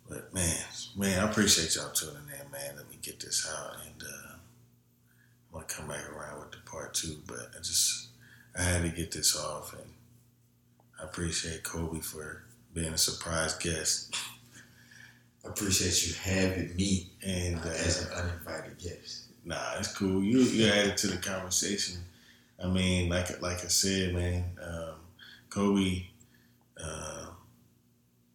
[0.09, 0.57] But man,
[0.97, 2.77] man, I appreciate y'all tuning in, man.
[2.77, 6.95] Let me get this out, and uh, I'm gonna come back around with the part
[6.95, 7.17] two.
[7.27, 8.11] But I just
[8.57, 9.91] I had to get this off, and
[11.01, 14.15] I appreciate Colby for being a surprise guest.
[15.45, 19.25] I appreciate you having me And uh, uh, as an uninvited guest.
[19.45, 20.23] Nah, it's cool.
[20.23, 21.97] You you added to the conversation.
[22.63, 24.95] I mean, like like I said, man, um,
[25.51, 26.05] Kobe.
[26.85, 27.27] Uh,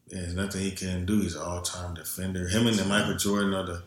[0.08, 1.22] there's nothing he can do.
[1.22, 2.48] He's an all time defender.
[2.48, 3.84] Him and Michael Jordan are the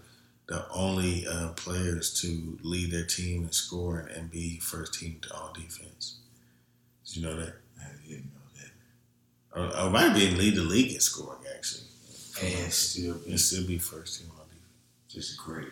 [0.48, 5.34] the only uh, players to lead their team in scoring and be first team to
[5.34, 6.18] all defense.
[7.06, 7.54] Did you know that?
[7.80, 9.80] I didn't know that.
[9.80, 11.84] Or, or might be lead the league in scoring actually,
[12.42, 14.66] And still be and still be first team all defense.
[15.08, 15.68] just great.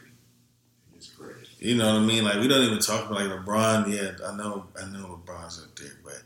[0.97, 1.35] Just great.
[1.59, 2.25] You know what I mean?
[2.25, 3.93] Like we don't even talk about like LeBron.
[3.93, 6.23] Yeah, I know, I know LeBron's up there, but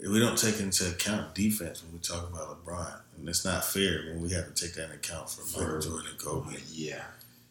[0.00, 4.04] we don't take into account defense when we talk about LeBron, and it's not fair
[4.12, 6.56] when we have to take that into account for Michael For- Jordan and Kobe.
[6.72, 7.02] Yeah,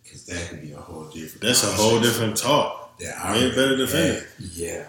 [0.03, 1.41] because that could be a whole different.
[1.41, 2.97] That's a whole different talk.
[2.99, 4.25] That They're better defender.
[4.53, 4.85] Yeah,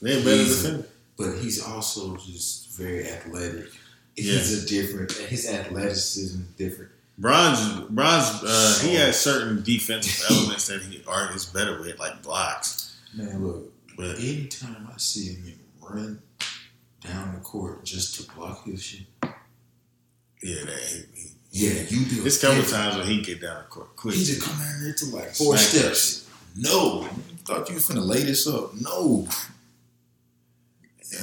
[0.00, 0.86] They're better He's- defender.
[1.16, 3.66] but he's also just very athletic.
[4.16, 4.32] Yeah.
[4.34, 5.12] He's a different.
[5.12, 6.90] His athleticism is different.
[7.18, 7.60] Bron's,
[7.90, 12.96] Bron's, uh, he has certain defensive elements that he are is better with, like blocks.
[13.14, 13.72] Man, look.
[13.96, 16.22] But Anytime I see him run
[17.00, 19.06] down the court just to block his shit,
[20.42, 22.24] yeah, that he, he, yeah, you do.
[22.26, 24.14] it's a couple times when he get down the court quick.
[24.14, 26.28] He just come out here to like four steps.
[26.56, 27.08] No,
[27.44, 28.72] thought you was finna lay this up.
[28.80, 29.26] No.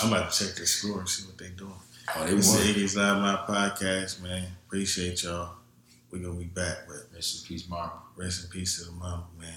[0.00, 1.72] I'm about to check the score and see what they doing.
[2.16, 2.76] oh, they This is.
[2.76, 4.46] Iggy's Loud Mouth Podcast, man.
[4.66, 5.54] Appreciate y'all.
[6.10, 7.92] We're gonna be back, with Rest in peace, Mamba.
[8.16, 9.52] rest in peace to the Mamba, man.